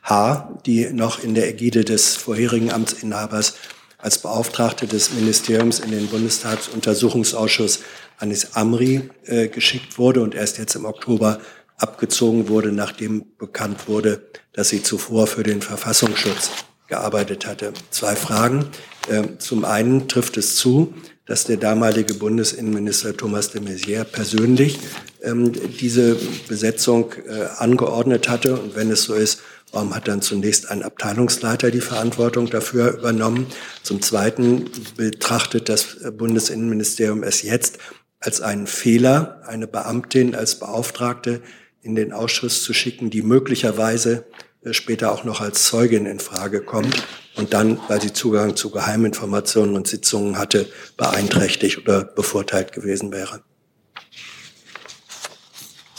H., 0.03 0.59
die 0.65 0.91
noch 0.91 1.23
in 1.23 1.33
der 1.33 1.47
Ägide 1.47 1.85
des 1.85 2.15
vorherigen 2.17 2.71
Amtsinhabers 2.71 3.55
als 3.97 4.17
Beauftragte 4.19 4.87
des 4.87 5.13
Ministeriums 5.13 5.79
in 5.79 5.91
den 5.91 6.07
Bundestagsuntersuchungsausschuss 6.07 7.79
Anis 8.17 8.53
Amri 8.53 9.09
äh, 9.25 9.47
geschickt 9.47 9.97
wurde 9.97 10.21
und 10.21 10.35
erst 10.35 10.57
jetzt 10.57 10.75
im 10.75 10.85
Oktober 10.85 11.39
abgezogen 11.77 12.49
wurde, 12.49 12.71
nachdem 12.71 13.25
bekannt 13.37 13.87
wurde, 13.87 14.27
dass 14.51 14.69
sie 14.69 14.83
zuvor 14.83 15.27
für 15.27 15.43
den 15.43 15.61
Verfassungsschutz 15.61 16.51
gearbeitet 16.87 17.45
hatte. 17.45 17.73
Zwei 17.91 18.15
Fragen. 18.15 18.65
Ähm, 19.09 19.39
zum 19.39 19.63
einen 19.63 20.07
trifft 20.07 20.37
es 20.37 20.57
zu, 20.57 20.93
dass 21.29 21.43
der 21.43 21.57
damalige 21.57 22.15
Bundesinnenminister 22.15 23.15
Thomas 23.15 23.51
de 23.51 23.61
Maizière 23.61 24.03
persönlich 24.03 24.79
ähm, 25.21 25.51
diese 25.79 26.17
Besetzung 26.47 27.13
äh, 27.27 27.45
angeordnet 27.57 28.27
hatte. 28.27 28.59
Und 28.59 28.75
wenn 28.75 28.89
es 28.89 29.03
so 29.03 29.13
ist, 29.13 29.39
warum 29.71 29.93
hat 29.93 30.07
dann 30.07 30.23
zunächst 30.23 30.71
ein 30.71 30.81
Abteilungsleiter 30.81 31.69
die 31.69 31.81
Verantwortung 31.81 32.49
dafür 32.49 32.97
übernommen? 32.97 33.45
Zum 33.83 34.01
Zweiten 34.01 34.71
betrachtet 34.97 35.69
das 35.69 35.97
Bundesinnenministerium 36.17 37.21
es 37.21 37.43
jetzt 37.43 37.77
als 38.19 38.41
einen 38.41 38.65
Fehler, 38.65 39.43
eine 39.45 39.67
Beamtin 39.67 40.33
als 40.33 40.55
Beauftragte 40.55 41.41
in 41.83 41.93
den 41.93 42.11
Ausschuss 42.11 42.63
zu 42.63 42.73
schicken, 42.73 43.11
die 43.11 43.21
möglicherweise 43.21 44.25
äh, 44.63 44.73
später 44.73 45.11
auch 45.11 45.23
noch 45.25 45.41
als 45.41 45.65
Zeugin 45.65 46.07
in 46.07 46.19
Frage 46.19 46.61
kommt 46.61 47.05
und 47.39 47.53
dann, 47.53 47.79
weil 47.87 48.01
sie 48.01 48.13
Zugang 48.13 48.55
zu 48.55 48.69
Geheiminformationen 48.69 49.75
und 49.75 49.87
Sitzungen 49.87 50.37
hatte, 50.37 50.67
beeinträchtigt 50.97 51.79
oder 51.79 52.03
bevorteilt 52.03 52.73
gewesen 52.73 53.11
wäre. 53.11 53.41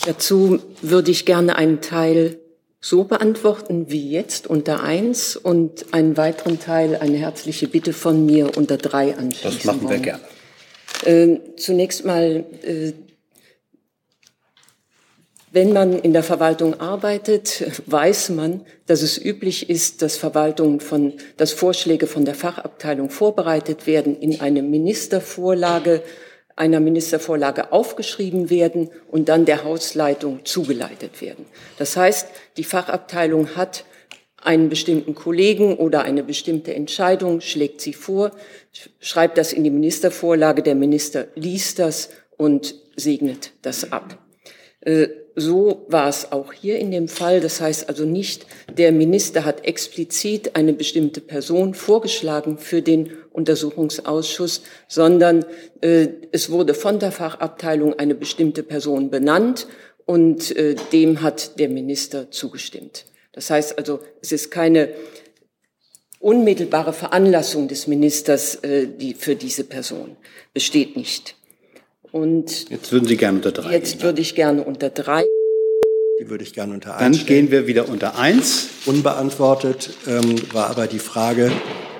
Dazu 0.06 0.60
würde 0.82 1.10
ich 1.10 1.26
gerne 1.26 1.56
einen 1.56 1.80
Teil 1.80 2.38
so 2.80 3.04
beantworten 3.04 3.90
wie 3.90 4.10
jetzt 4.10 4.46
unter 4.46 4.82
eins 4.82 5.36
und 5.36 5.92
einen 5.92 6.16
weiteren 6.16 6.58
Teil, 6.58 6.96
eine 6.96 7.18
herzliche 7.18 7.68
Bitte 7.68 7.92
von 7.92 8.24
mir 8.24 8.56
unter 8.56 8.78
drei 8.78 9.16
anschließen. 9.16 9.58
Das 9.58 9.64
machen 9.64 9.90
wir 9.90 9.98
gerne. 9.98 10.22
Äh, 11.04 11.40
zunächst 11.56 12.04
mal 12.04 12.44
äh, 12.62 12.92
wenn 15.52 15.72
man 15.72 15.98
in 15.98 16.12
der 16.12 16.22
Verwaltung 16.22 16.78
arbeitet, 16.80 17.64
weiß 17.86 18.30
man, 18.30 18.64
dass 18.86 19.02
es 19.02 19.22
üblich 19.22 19.68
ist, 19.68 20.00
dass 20.00 20.16
Verwaltungen 20.16 20.80
von, 20.80 21.14
dass 21.36 21.52
Vorschläge 21.52 22.06
von 22.06 22.24
der 22.24 22.34
Fachabteilung 22.34 23.10
vorbereitet 23.10 23.86
werden, 23.86 24.16
in 24.20 24.40
eine 24.40 24.62
Ministervorlage, 24.62 26.02
einer 26.54 26.78
Ministervorlage 26.78 27.72
aufgeschrieben 27.72 28.48
werden 28.48 28.90
und 29.10 29.28
dann 29.28 29.44
der 29.44 29.64
Hausleitung 29.64 30.44
zugeleitet 30.44 31.20
werden. 31.20 31.46
Das 31.78 31.96
heißt, 31.96 32.28
die 32.56 32.64
Fachabteilung 32.64 33.56
hat 33.56 33.84
einen 34.36 34.68
bestimmten 34.68 35.14
Kollegen 35.14 35.76
oder 35.76 36.02
eine 36.02 36.22
bestimmte 36.22 36.74
Entscheidung, 36.74 37.40
schlägt 37.40 37.80
sie 37.80 37.92
vor, 37.92 38.30
schreibt 39.00 39.36
das 39.36 39.52
in 39.52 39.64
die 39.64 39.70
Ministervorlage, 39.70 40.62
der 40.62 40.76
Minister 40.76 41.26
liest 41.34 41.78
das 41.78 42.10
und 42.36 42.74
segnet 42.96 43.52
das 43.62 43.90
ab. 43.92 44.18
So 45.36 45.86
war 45.88 46.08
es 46.08 46.32
auch 46.32 46.52
hier 46.52 46.78
in 46.78 46.90
dem 46.90 47.08
Fall. 47.08 47.40
Das 47.40 47.60
heißt 47.60 47.88
also 47.88 48.04
nicht, 48.04 48.46
der 48.76 48.92
Minister 48.92 49.44
hat 49.44 49.64
explizit 49.64 50.56
eine 50.56 50.72
bestimmte 50.72 51.20
Person 51.20 51.74
vorgeschlagen 51.74 52.58
für 52.58 52.82
den 52.82 53.12
Untersuchungsausschuss, 53.32 54.62
sondern 54.88 55.44
äh, 55.80 56.08
es 56.32 56.50
wurde 56.50 56.74
von 56.74 56.98
der 56.98 57.12
Fachabteilung 57.12 57.98
eine 57.98 58.14
bestimmte 58.14 58.62
Person 58.62 59.10
benannt 59.10 59.66
und 60.04 60.56
äh, 60.56 60.74
dem 60.92 61.22
hat 61.22 61.58
der 61.58 61.68
Minister 61.68 62.30
zugestimmt. 62.30 63.04
Das 63.32 63.50
heißt 63.50 63.78
also, 63.78 64.00
es 64.20 64.32
ist 64.32 64.50
keine 64.50 64.90
unmittelbare 66.18 66.92
Veranlassung 66.92 67.68
des 67.68 67.86
Ministers 67.86 68.56
äh, 68.56 68.86
die 68.86 69.14
für 69.14 69.36
diese 69.36 69.64
Person 69.64 70.16
besteht 70.52 70.96
nicht. 70.96 71.36
Und 72.12 72.70
jetzt 72.70 72.90
würden 72.92 73.06
Sie 73.06 73.16
gerne 73.16 73.38
unter 73.38 73.52
drei. 73.52 73.72
Jetzt 73.72 74.02
würde 74.02 74.20
ich 74.20 74.34
gerne 74.34 74.62
unter 74.62 74.90
drei 74.90 75.24
Die 76.20 76.28
würde 76.28 76.42
ich 76.42 76.52
gerne 76.52 76.74
unter 76.74 76.96
1 76.96 77.18
Dann 77.18 77.26
gehen 77.26 77.50
wir 77.50 77.66
wieder 77.66 77.88
unter 77.88 78.18
1. 78.18 78.68
Unbeantwortet 78.86 79.90
ähm, 80.06 80.36
war 80.52 80.68
aber 80.70 80.86
die 80.86 80.98
Frage, 80.98 81.52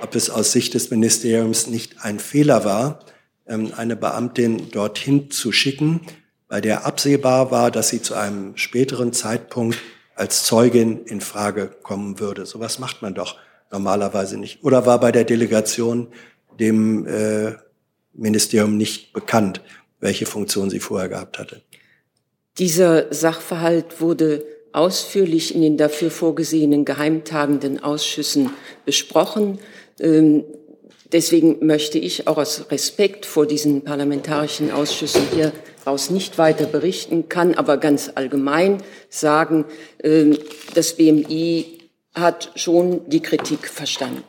ob 0.02 0.14
es 0.14 0.28
aus 0.28 0.52
Sicht 0.52 0.74
des 0.74 0.90
Ministeriums 0.90 1.68
nicht 1.68 2.04
ein 2.04 2.18
Fehler 2.18 2.64
war, 2.64 3.00
ähm, 3.46 3.72
eine 3.76 3.96
Beamtin 3.96 4.70
dorthin 4.70 5.30
zu 5.30 5.52
schicken, 5.52 6.00
bei 6.48 6.60
der 6.60 6.84
absehbar 6.84 7.52
war, 7.52 7.70
dass 7.70 7.90
sie 7.90 8.02
zu 8.02 8.14
einem 8.14 8.56
späteren 8.56 9.12
Zeitpunkt 9.12 9.78
als 10.16 10.44
Zeugin 10.44 11.04
in 11.04 11.20
Frage 11.20 11.70
kommen 11.82 12.18
würde. 12.18 12.44
Sowas 12.46 12.80
macht 12.80 13.02
man 13.02 13.14
doch 13.14 13.36
normalerweise 13.70 14.36
nicht. 14.36 14.64
Oder 14.64 14.84
war 14.84 14.98
bei 14.98 15.12
der 15.12 15.24
Delegation 15.24 16.08
dem 16.58 17.06
äh, 17.06 17.52
Ministerium 18.12 18.76
nicht 18.76 19.12
bekannt, 19.12 19.62
welche 20.00 20.26
Funktion 20.26 20.70
sie 20.70 20.80
vorher 20.80 21.08
gehabt 21.08 21.38
hatte? 21.38 21.62
Dieser 22.58 23.12
Sachverhalt 23.12 24.00
wurde 24.00 24.44
ausführlich 24.72 25.54
in 25.54 25.62
den 25.62 25.76
dafür 25.76 26.10
vorgesehenen 26.10 26.84
geheimtagenden 26.84 27.82
Ausschüssen 27.82 28.50
besprochen. 28.84 29.58
Ähm, 29.98 30.44
deswegen 31.12 31.64
möchte 31.66 31.98
ich 31.98 32.26
auch 32.26 32.38
aus 32.38 32.70
Respekt 32.70 33.26
vor 33.26 33.46
diesen 33.46 33.82
parlamentarischen 33.82 34.70
Ausschüssen 34.70 35.22
hieraus 35.34 36.10
nicht 36.10 36.38
weiter 36.38 36.66
berichten, 36.66 37.28
kann 37.28 37.54
aber 37.54 37.78
ganz 37.78 38.12
allgemein 38.14 38.82
sagen, 39.08 39.64
ähm, 40.02 40.38
das 40.74 40.96
BMI 40.96 41.78
hat 42.14 42.52
schon 42.56 43.08
die 43.08 43.20
Kritik 43.20 43.68
verstanden. 43.68 44.24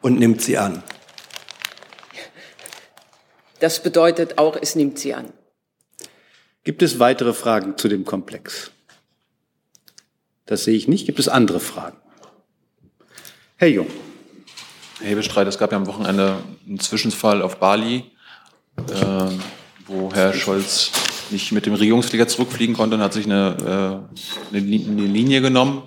Und 0.00 0.18
nimmt 0.18 0.42
sie 0.42 0.58
an. 0.58 0.82
Das 3.60 3.82
bedeutet 3.82 4.38
auch, 4.38 4.56
es 4.60 4.74
nimmt 4.74 4.98
sie 4.98 5.14
an. 5.14 5.32
Gibt 6.64 6.82
es 6.82 6.98
weitere 6.98 7.32
Fragen 7.32 7.76
zu 7.76 7.88
dem 7.88 8.04
Komplex? 8.04 8.70
Das 10.46 10.64
sehe 10.64 10.76
ich 10.76 10.88
nicht. 10.88 11.06
Gibt 11.06 11.18
es 11.18 11.28
andere 11.28 11.60
Fragen? 11.60 11.96
Herr 13.56 13.68
Jung. 13.68 13.86
Herr 15.00 15.10
Hebestreit, 15.10 15.46
es 15.46 15.58
gab 15.58 15.72
ja 15.72 15.78
am 15.78 15.86
Wochenende 15.86 16.38
einen 16.66 16.80
Zwischenfall 16.80 17.42
auf 17.42 17.56
Bali, 17.58 18.04
äh, 18.76 19.26
wo 19.86 20.12
Herr 20.12 20.32
Scholz 20.32 20.90
nicht 21.30 21.52
mit 21.52 21.66
dem 21.66 21.74
Regierungsflieger 21.74 22.28
zurückfliegen 22.28 22.74
konnte 22.74 22.96
und 22.96 23.02
hat 23.02 23.12
sich 23.12 23.26
eine, 23.26 24.06
äh, 24.52 24.56
eine, 24.56 24.60
Linie 24.60 25.40
genommen. 25.40 25.82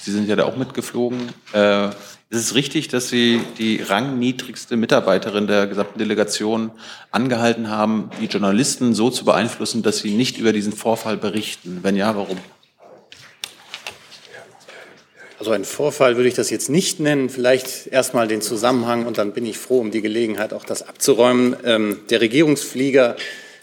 Sie 0.00 0.12
sind 0.12 0.28
ja 0.28 0.36
da 0.36 0.44
auch 0.44 0.56
mitgeflogen. 0.56 1.32
Äh, 1.52 1.90
ist 2.30 2.38
es 2.38 2.54
richtig, 2.54 2.86
dass 2.86 3.08
Sie 3.08 3.40
die 3.58 3.82
rangniedrigste 3.82 4.76
Mitarbeiterin 4.76 5.48
der 5.48 5.66
gesamten 5.66 5.98
Delegation 5.98 6.70
angehalten 7.10 7.68
haben, 7.68 8.10
die 8.20 8.26
Journalisten 8.26 8.94
so 8.94 9.10
zu 9.10 9.24
beeinflussen, 9.24 9.82
dass 9.82 9.98
sie 9.98 10.12
nicht 10.12 10.38
über 10.38 10.52
diesen 10.52 10.72
Vorfall 10.72 11.16
berichten? 11.16 11.80
Wenn 11.82 11.96
ja, 11.96 12.14
warum? 12.14 12.38
Also 15.40 15.50
ein 15.50 15.64
Vorfall 15.64 16.16
würde 16.16 16.28
ich 16.28 16.34
das 16.34 16.50
jetzt 16.50 16.68
nicht 16.68 17.00
nennen. 17.00 17.30
Vielleicht 17.30 17.88
erstmal 17.88 18.28
den 18.28 18.42
Zusammenhang 18.42 19.06
und 19.06 19.18
dann 19.18 19.32
bin 19.32 19.44
ich 19.44 19.58
froh 19.58 19.80
um 19.80 19.90
die 19.90 20.02
Gelegenheit, 20.02 20.52
auch 20.52 20.64
das 20.64 20.86
abzuräumen. 20.86 21.56
Ähm, 21.64 22.00
der 22.10 22.20
Regierungsflieger 22.20 23.16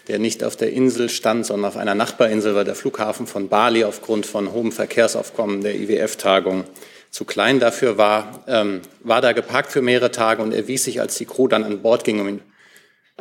der 0.08 0.18
nicht 0.18 0.42
auf 0.42 0.56
der 0.56 0.72
Insel 0.72 1.10
stand, 1.10 1.44
sondern 1.44 1.68
auf 1.68 1.76
einer 1.76 1.94
Nachbarinsel, 1.94 2.54
weil 2.54 2.64
der 2.64 2.74
Flughafen 2.74 3.26
von 3.26 3.48
Bali 3.48 3.84
aufgrund 3.84 4.24
von 4.24 4.52
hohem 4.52 4.72
Verkehrsaufkommen 4.72 5.60
der 5.60 5.74
IWF-Tagung 5.76 6.64
zu 7.10 7.24
klein 7.24 7.60
dafür 7.60 7.98
war, 7.98 8.44
ähm, 8.46 8.82
war 9.00 9.20
da 9.20 9.32
geparkt 9.32 9.72
für 9.72 9.82
mehrere 9.82 10.10
Tage 10.10 10.42
und 10.42 10.52
erwies 10.52 10.84
sich, 10.84 11.00
als 11.00 11.16
die 11.16 11.24
Crew 11.24 11.48
dann 11.48 11.64
an 11.64 11.82
Bord 11.82 12.04
ging, 12.04 12.20
um 12.20 12.28
ihn 12.28 12.40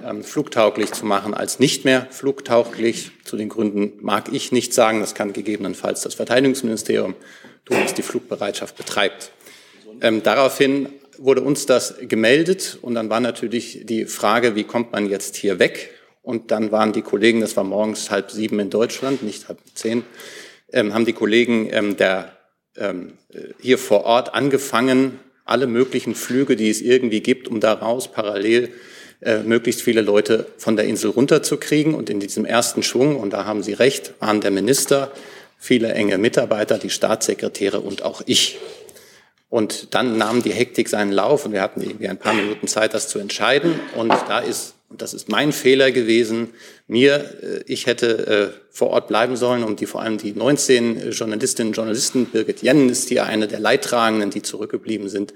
ähm, 0.04 0.24
flugtauglich 0.24 0.92
zu 0.92 1.06
machen, 1.06 1.34
als 1.34 1.60
nicht 1.60 1.86
mehr 1.86 2.08
flugtauglich. 2.12 3.12
Zu 3.24 3.38
den 3.38 3.50
Gründen 3.50 3.94
mag 4.02 4.32
ich 4.32 4.52
nicht 4.52 4.74
sagen. 4.74 5.00
Das 5.00 5.16
kann 5.16 5.34
gegebenenfalls 5.34 6.02
das 6.02 6.16
Verteidigungsministerium 6.16 7.16
tun, 7.66 7.78
das 7.82 7.94
die 7.94 8.04
Flugbereitschaft 8.04 8.78
betreibt. 8.78 9.32
Ähm, 10.02 10.22
daraufhin 10.22 10.90
wurde 11.18 11.42
uns 11.42 11.66
das 11.66 11.96
gemeldet 12.02 12.78
und 12.82 12.96
dann 12.96 13.10
war 13.10 13.20
natürlich 13.20 13.82
die 13.86 14.06
Frage, 14.06 14.56
wie 14.56 14.64
kommt 14.64 14.92
man 14.92 15.10
jetzt 15.10 15.36
hier 15.36 15.60
weg? 15.60 15.92
Und 16.22 16.52
dann 16.52 16.72
waren 16.72 16.94
die 16.94 17.02
Kollegen, 17.02 17.42
das 17.42 17.56
war 17.56 17.64
morgens 17.64 18.12
halb 18.12 18.32
sieben 18.32 18.60
in 18.60 18.70
Deutschland, 18.70 19.24
nicht 19.24 19.48
halb 19.48 19.60
zehn, 19.74 20.04
ähm, 20.72 20.94
haben 20.94 21.06
die 21.06 21.14
Kollegen 21.14 21.70
ähm, 21.72 21.98
der, 21.98 22.37
hier 23.60 23.78
vor 23.78 24.06
Ort 24.06 24.34
angefangen, 24.34 25.20
alle 25.46 25.68
möglichen 25.68 26.14
Flüge, 26.14 26.56
die 26.56 26.70
es 26.70 26.82
irgendwie 26.82 27.22
gibt, 27.22 27.48
um 27.48 27.60
daraus 27.60 28.12
parallel 28.12 28.70
äh, 29.22 29.40
möglichst 29.40 29.82
viele 29.82 30.02
Leute 30.02 30.46
von 30.58 30.76
der 30.76 30.86
Insel 30.86 31.10
runterzukriegen. 31.10 31.96
Und 31.96 32.10
in 32.10 32.20
diesem 32.20 32.46
ersten 32.46 32.84
Schwung, 32.84 33.16
und 33.16 33.32
da 33.32 33.46
haben 33.46 33.64
Sie 33.64 33.74
recht, 33.74 34.14
waren 34.20 34.42
der 34.42 34.52
Minister, 34.52 35.12
viele 35.58 35.92
enge 35.94 36.18
Mitarbeiter, 36.18 36.78
die 36.78 36.90
Staatssekretäre 36.90 37.80
und 37.80 38.04
auch 38.04 38.22
ich. 38.26 38.60
Und 39.50 39.96
dann 39.96 40.18
nahm 40.18 40.44
die 40.44 40.52
Hektik 40.52 40.90
seinen 40.90 41.12
Lauf 41.12 41.46
und 41.46 41.54
wir 41.54 41.62
hatten 41.62 41.82
irgendwie 41.82 42.10
ein 42.10 42.20
paar 42.20 42.34
Minuten 42.34 42.68
Zeit, 42.68 42.94
das 42.94 43.08
zu 43.08 43.18
entscheiden. 43.18 43.80
Und 43.96 44.10
da 44.28 44.40
ist 44.40 44.76
und 44.90 45.02
das 45.02 45.14
ist 45.14 45.28
mein 45.28 45.52
Fehler 45.52 45.92
gewesen, 45.92 46.50
mir, 46.88 47.16
äh, 47.42 47.64
ich 47.66 47.88
hätte 47.88 48.28
äh, 48.28 48.60
vor 48.70 48.90
Ort 48.90 49.08
bleiben 49.08 49.36
sollen, 49.36 49.64
um 49.64 49.76
die 49.76 49.86
vor 49.86 50.02
allem 50.02 50.18
die 50.18 50.34
19 50.34 51.12
Journalistinnen 51.12 51.72
und 51.72 51.76
Journalisten, 51.76 52.26
Birgit 52.26 52.62
Jennen 52.62 52.90
ist 52.90 53.10
hier 53.10 53.26
eine 53.26 53.48
der 53.48 53.60
Leidtragenden, 53.60 54.30
die 54.30 54.42
zurückgeblieben 54.42 55.10
sind, 55.10 55.34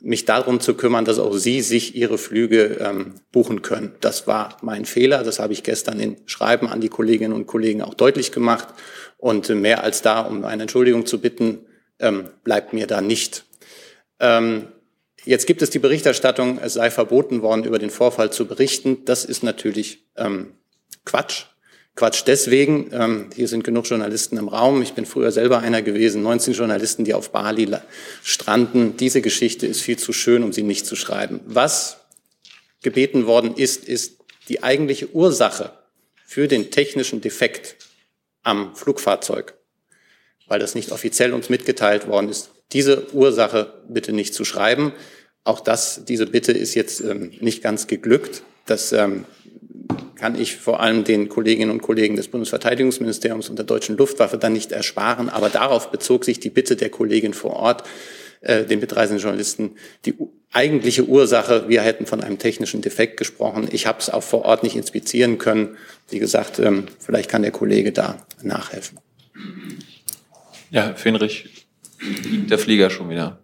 mich 0.00 0.24
darum 0.24 0.60
zu 0.60 0.74
kümmern, 0.74 1.04
dass 1.04 1.18
auch 1.18 1.34
sie 1.34 1.60
sich 1.60 1.96
ihre 1.96 2.18
Flüge 2.18 2.78
ähm, 2.80 3.14
buchen 3.32 3.62
können. 3.62 3.96
Das 4.00 4.28
war 4.28 4.56
mein 4.62 4.84
Fehler. 4.84 5.24
Das 5.24 5.40
habe 5.40 5.52
ich 5.52 5.64
gestern 5.64 5.98
in 5.98 6.16
Schreiben 6.26 6.68
an 6.68 6.80
die 6.80 6.88
Kolleginnen 6.88 7.32
und 7.32 7.46
Kollegen 7.46 7.82
auch 7.82 7.94
deutlich 7.94 8.30
gemacht. 8.30 8.68
Und 9.16 9.48
mehr 9.48 9.82
als 9.82 10.00
da, 10.00 10.20
um 10.20 10.44
eine 10.44 10.62
Entschuldigung 10.62 11.04
zu 11.04 11.20
bitten, 11.20 11.66
ähm, 11.98 12.28
bleibt 12.44 12.72
mir 12.72 12.86
da 12.86 13.00
nicht. 13.00 13.44
Ähm, 14.20 14.68
Jetzt 15.28 15.46
gibt 15.46 15.60
es 15.60 15.68
die 15.68 15.78
Berichterstattung, 15.78 16.58
es 16.58 16.72
sei 16.72 16.90
verboten 16.90 17.42
worden, 17.42 17.64
über 17.64 17.78
den 17.78 17.90
Vorfall 17.90 18.32
zu 18.32 18.46
berichten. 18.46 19.04
Das 19.04 19.26
ist 19.26 19.42
natürlich 19.42 20.06
ähm, 20.16 20.54
Quatsch. 21.04 21.44
Quatsch 21.96 22.22
deswegen, 22.26 22.88
ähm, 22.94 23.28
hier 23.36 23.46
sind 23.46 23.62
genug 23.62 23.86
Journalisten 23.86 24.38
im 24.38 24.48
Raum. 24.48 24.80
Ich 24.80 24.94
bin 24.94 25.04
früher 25.04 25.30
selber 25.30 25.58
einer 25.58 25.82
gewesen, 25.82 26.22
19 26.22 26.54
Journalisten, 26.54 27.04
die 27.04 27.12
auf 27.12 27.30
Bali 27.30 27.68
stranden. 28.22 28.96
Diese 28.96 29.20
Geschichte 29.20 29.66
ist 29.66 29.82
viel 29.82 29.98
zu 29.98 30.14
schön, 30.14 30.42
um 30.42 30.54
sie 30.54 30.62
nicht 30.62 30.86
zu 30.86 30.96
schreiben. 30.96 31.40
Was 31.44 31.98
gebeten 32.82 33.26
worden 33.26 33.54
ist, 33.54 33.84
ist 33.84 34.20
die 34.48 34.62
eigentliche 34.62 35.10
Ursache 35.14 35.74
für 36.24 36.48
den 36.48 36.70
technischen 36.70 37.20
Defekt 37.20 37.76
am 38.44 38.74
Flugfahrzeug, 38.74 39.58
weil 40.46 40.58
das 40.58 40.74
nicht 40.74 40.90
offiziell 40.90 41.34
uns 41.34 41.50
mitgeteilt 41.50 42.08
worden 42.08 42.30
ist, 42.30 42.48
diese 42.72 43.12
Ursache 43.14 43.72
bitte 43.88 44.12
nicht 44.12 44.34
zu 44.34 44.44
schreiben. 44.44 44.92
Auch 45.48 45.60
das, 45.60 46.04
diese 46.06 46.26
Bitte 46.26 46.52
ist 46.52 46.74
jetzt 46.74 47.00
ähm, 47.00 47.30
nicht 47.40 47.62
ganz 47.62 47.86
geglückt. 47.86 48.42
Das 48.66 48.92
ähm, 48.92 49.24
kann 50.14 50.38
ich 50.38 50.56
vor 50.56 50.80
allem 50.80 51.04
den 51.04 51.30
Kolleginnen 51.30 51.70
und 51.70 51.80
Kollegen 51.80 52.16
des 52.16 52.28
Bundesverteidigungsministeriums 52.28 53.48
und 53.48 53.56
der 53.56 53.64
deutschen 53.64 53.96
Luftwaffe 53.96 54.36
dann 54.36 54.52
nicht 54.52 54.72
ersparen. 54.72 55.30
Aber 55.30 55.48
darauf 55.48 55.90
bezog 55.90 56.26
sich 56.26 56.38
die 56.38 56.50
Bitte 56.50 56.76
der 56.76 56.90
Kollegin 56.90 57.32
vor 57.32 57.54
Ort, 57.54 57.84
äh, 58.42 58.66
den 58.66 58.80
mitreisenden 58.80 59.22
Journalisten, 59.22 59.76
die 60.04 60.16
eigentliche 60.52 61.06
Ursache, 61.06 61.66
wir 61.66 61.80
hätten 61.80 62.04
von 62.04 62.22
einem 62.22 62.38
technischen 62.38 62.82
Defekt 62.82 63.16
gesprochen. 63.16 63.68
Ich 63.72 63.86
habe 63.86 64.00
es 64.00 64.10
auch 64.10 64.22
vor 64.22 64.44
Ort 64.44 64.64
nicht 64.64 64.76
inspizieren 64.76 65.38
können. 65.38 65.78
Wie 66.10 66.18
gesagt, 66.18 66.58
ähm, 66.58 66.88
vielleicht 66.98 67.30
kann 67.30 67.40
der 67.40 67.52
Kollege 67.52 67.90
da 67.90 68.26
nachhelfen. 68.42 68.98
Ja, 70.70 70.92
Fenrich, 70.92 71.66
der 72.50 72.58
Flieger 72.58 72.90
schon 72.90 73.08
wieder? 73.08 73.42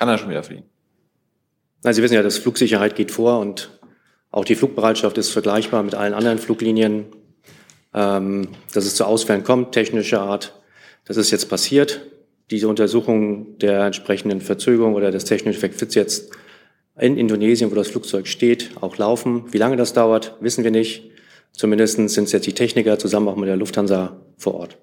Kann 0.00 0.08
er 0.08 0.18
schon 0.18 0.30
wieder 0.30 0.42
fliegen? 0.42 0.64
Nein, 1.86 1.94
Sie 1.94 2.02
wissen 2.02 2.14
ja, 2.14 2.22
dass 2.24 2.38
Flugsicherheit 2.38 2.96
geht 2.96 3.12
vor 3.12 3.38
und 3.38 3.70
auch 4.32 4.44
die 4.44 4.56
Flugbereitschaft 4.56 5.18
ist 5.18 5.30
vergleichbar 5.30 5.84
mit 5.84 5.94
allen 5.94 6.14
anderen 6.14 6.38
Fluglinien. 6.38 7.06
Ähm, 7.94 8.48
dass 8.74 8.86
es 8.86 8.96
zu 8.96 9.04
Ausfällen 9.04 9.44
kommt, 9.44 9.70
technischer 9.70 10.20
Art, 10.20 10.60
das 11.04 11.16
ist 11.16 11.30
jetzt 11.30 11.48
passiert. 11.48 12.00
Diese 12.50 12.66
Untersuchung 12.66 13.56
der 13.58 13.84
entsprechenden 13.84 14.40
Verzögerung 14.40 14.94
oder 14.94 15.12
des 15.12 15.26
technischen 15.26 15.58
Effekts 15.58 15.80
wird 15.80 15.94
jetzt 15.94 16.32
in 16.98 17.16
Indonesien, 17.16 17.70
wo 17.70 17.76
das 17.76 17.86
Flugzeug 17.86 18.26
steht, 18.26 18.70
auch 18.80 18.96
laufen. 18.96 19.44
Wie 19.52 19.58
lange 19.58 19.76
das 19.76 19.92
dauert, 19.92 20.34
wissen 20.40 20.64
wir 20.64 20.72
nicht. 20.72 21.12
Zumindest 21.52 21.94
sind 21.94 22.24
es 22.24 22.32
jetzt 22.32 22.48
die 22.48 22.52
Techniker 22.52 22.98
zusammen 22.98 23.28
auch 23.28 23.36
mit 23.36 23.48
der 23.48 23.56
Lufthansa 23.56 24.20
vor 24.38 24.54
Ort. 24.54 24.76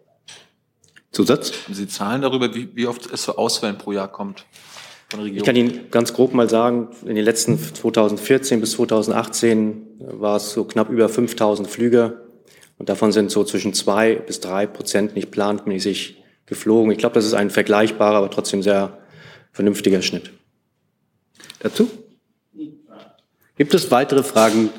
Zusatz? 1.11 1.51
Sie 1.69 1.89
Zahlen 1.89 2.21
darüber, 2.21 2.55
wie, 2.55 2.73
wie 2.77 2.87
oft 2.87 3.11
es 3.11 3.23
zu 3.23 3.37
Ausfällen 3.37 3.77
pro 3.77 3.91
Jahr 3.91 4.09
kommt? 4.09 4.45
Ich 5.21 5.43
kann 5.43 5.55
Ihnen 5.55 5.91
ganz 5.91 6.13
grob 6.13 6.33
mal 6.33 6.49
sagen, 6.49 6.89
in 7.05 7.15
den 7.15 7.23
letzten 7.23 7.59
2014 7.59 8.59
bis 8.59 8.71
2018 8.71 9.87
war 9.99 10.37
es 10.37 10.51
so 10.51 10.63
knapp 10.63 10.89
über 10.89 11.07
5000 11.07 11.67
Flüge 11.69 12.23
und 12.77 12.89
davon 12.89 13.11
sind 13.11 13.29
so 13.29 13.43
zwischen 13.43 13.73
zwei 13.73 14.15
bis 14.15 14.39
drei 14.39 14.65
Prozent 14.65 15.15
nicht 15.15 15.29
planmäßig 15.29 16.23
geflogen. 16.45 16.91
Ich 16.91 16.97
glaube, 16.97 17.15
das 17.15 17.25
ist 17.25 17.33
ein 17.33 17.49
vergleichbarer, 17.49 18.17
aber 18.17 18.31
trotzdem 18.31 18.63
sehr 18.63 18.97
vernünftiger 19.51 20.01
Schnitt. 20.01 20.31
Dazu? 21.59 21.89
Gibt 23.55 23.73
es 23.75 23.91
weitere 23.91 24.23
Fragen, 24.23 24.69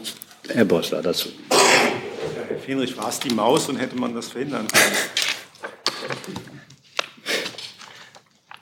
Herr 0.48 0.64
Bossler, 0.64 1.00
dazu? 1.00 1.28
Fenrich, 2.64 2.96
war 2.96 3.08
es 3.08 3.20
die 3.20 3.32
Maus 3.32 3.68
und 3.68 3.76
hätte 3.76 3.96
man 3.96 4.14
das 4.14 4.28
verhindern 4.28 4.66
können? 4.66 4.96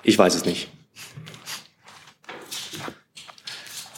Ich 0.03 0.19
weiß 0.19 0.35
es 0.35 0.45
nicht. 0.45 0.69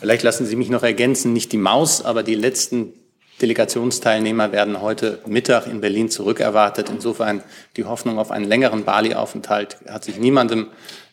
Vielleicht 0.04 0.22
lassen 0.22 0.44
Sie 0.44 0.54
mich 0.54 0.68
noch 0.68 0.82
ergänzen, 0.82 1.32
nicht 1.32 1.50
die 1.50 1.56
Maus, 1.56 2.04
aber 2.04 2.22
die 2.22 2.34
letzten 2.34 2.92
Delegationsteilnehmer 3.40 4.52
werden 4.52 4.82
heute 4.82 5.20
Mittag 5.24 5.66
in 5.66 5.80
Berlin 5.80 6.10
zurückerwartet. 6.10 6.90
Insofern 6.90 7.42
die 7.78 7.84
Hoffnung 7.84 8.18
auf 8.18 8.30
einen 8.30 8.44
längeren 8.44 8.84
Bali-Aufenthalt 8.84 9.78
hat 9.88 10.04
sich 10.04 10.18
niemandem 10.18 10.66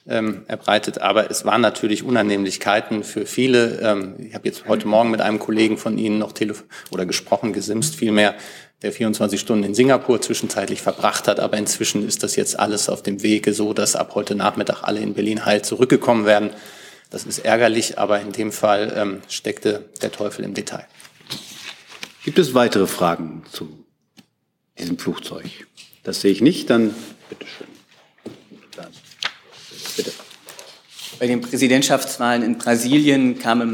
ähm, 0.09 0.41
erbreitet. 0.49 0.99
Aber 0.99 1.31
es 1.31 1.45
waren 1.45 1.61
natürlich 1.61 2.03
Unannehmlichkeiten 2.03 3.05
für 3.05 3.25
viele. 3.25 3.79
Ähm, 3.81 4.15
ich 4.19 4.35
habe 4.35 4.49
jetzt 4.49 4.67
heute 4.67 4.89
Morgen 4.89 5.09
mit 5.09 5.21
einem 5.21 5.39
Kollegen 5.39 5.77
von 5.77 5.97
Ihnen 5.97 6.19
noch 6.19 6.33
telefon 6.33 6.67
oder 6.91 7.05
gesprochen, 7.05 7.53
gesimst 7.53 7.95
vielmehr, 7.95 8.35
der 8.81 8.91
24 8.91 9.39
Stunden 9.39 9.63
in 9.63 9.73
Singapur 9.73 10.19
zwischenzeitlich 10.19 10.81
verbracht 10.81 11.29
hat. 11.29 11.39
Aber 11.39 11.55
inzwischen 11.55 12.05
ist 12.05 12.23
das 12.23 12.35
jetzt 12.35 12.59
alles 12.59 12.89
auf 12.89 13.01
dem 13.03 13.23
Wege 13.23 13.53
so, 13.53 13.73
dass 13.73 13.95
ab 13.95 14.15
heute 14.15 14.35
Nachmittag 14.35 14.83
alle 14.83 14.99
in 14.99 15.13
Berlin 15.13 15.45
heil 15.45 15.61
zurückgekommen 15.61 16.25
werden. 16.25 16.49
Das 17.12 17.26
ist 17.26 17.39
ärgerlich, 17.39 17.99
aber 17.99 18.22
in 18.22 18.32
dem 18.32 18.53
Fall 18.53 18.93
ähm, 18.95 19.22
steckte 19.28 19.89
der 20.01 20.14
Teufel 20.14 20.45
im 20.45 20.53
Detail. 20.53 20.88
Gibt 22.24 22.39
es 22.39 22.53
weitere 22.53 22.88
Fragen 22.88 23.43
zu 23.51 23.86
diesem 24.80 24.97
Flugzeug? 24.97 25.45
Das 26.03 26.22
sehe 26.22 26.32
ich 26.32 26.39
nicht, 26.41 26.70
dann 26.70 26.95
bitteschön. 27.30 27.68
Dann, 28.78 28.88
bitte. 29.97 30.14
Bei 31.20 31.28
den 31.28 31.41
Präsidentschaftswahlen 31.41 32.43
in 32.43 32.57
Brasilien 32.57 33.38
kam 33.38 33.62
im, 33.62 33.72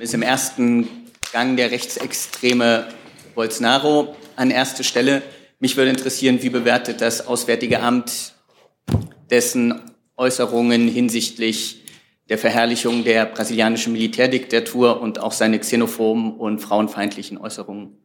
ist 0.00 0.14
im 0.14 0.22
ersten 0.22 0.88
Gang 1.32 1.58
der 1.58 1.70
rechtsextreme 1.70 2.88
Bolsonaro 3.34 4.16
an 4.34 4.50
erste 4.50 4.82
Stelle. 4.82 5.22
Mich 5.60 5.76
würde 5.76 5.90
interessieren, 5.90 6.42
wie 6.42 6.50
bewertet 6.50 7.02
das 7.02 7.26
Auswärtige 7.26 7.80
Amt 7.80 8.32
dessen 9.30 9.82
Äußerungen 10.16 10.88
hinsichtlich 10.88 11.82
der 12.28 12.38
Verherrlichung 12.38 13.04
der 13.04 13.26
brasilianischen 13.26 13.92
Militärdiktatur 13.92 15.00
und 15.00 15.20
auch 15.20 15.32
seine 15.32 15.58
xenophoben 15.58 16.36
und 16.36 16.58
frauenfeindlichen 16.58 17.38
Äußerungen. 17.38 17.96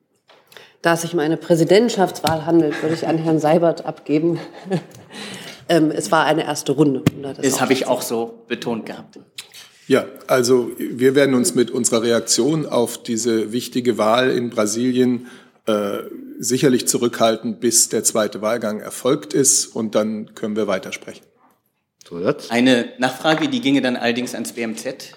Da 0.82 0.93
es 0.93 1.01
sich 1.01 1.13
um 1.13 1.19
eine 1.19 1.38
Präsidentschaftswahl 1.38 2.45
handelt, 2.45 2.82
würde 2.82 2.95
ich 2.95 3.07
an 3.07 3.17
Herrn 3.17 3.39
Seibert 3.39 3.86
abgeben. 3.86 4.39
ähm, 5.69 5.91
es 5.91 6.11
war 6.11 6.26
eine 6.26 6.43
erste 6.43 6.72
Runde. 6.72 7.03
das, 7.22 7.38
das 7.38 7.61
habe 7.61 7.74
ich 7.74 7.88
auch 7.88 8.01
so 8.01 8.43
betont 8.47 8.86
gehabt. 8.86 9.19
Ja, 9.88 10.05
also 10.28 10.72
wir 10.78 11.15
werden 11.15 11.36
uns 11.36 11.53
mit 11.53 11.69
unserer 11.69 12.03
Reaktion 12.03 12.65
auf 12.65 13.01
diese 13.01 13.51
wichtige 13.51 13.97
Wahl 13.97 14.32
in 14.32 14.49
Brasilien 14.49 15.28
äh, 15.65 15.99
sicherlich 16.39 16.88
zurückhalten, 16.88 17.59
bis 17.59 17.89
der 17.89 18.03
zweite 18.03 18.41
Wahlgang 18.41 18.80
erfolgt 18.80 19.34
ist 19.34 19.67
und 19.67 19.93
dann 19.93 20.34
können 20.34 20.55
wir 20.55 20.65
weitersprechen. 20.67 21.26
Zusatz? 22.12 22.51
Eine 22.51 22.91
Nachfrage, 22.97 23.47
die 23.47 23.62
ginge 23.62 23.82
dann 23.82 23.95
allerdings 23.95 24.34
ans 24.34 24.51
BMZ. 24.51 25.14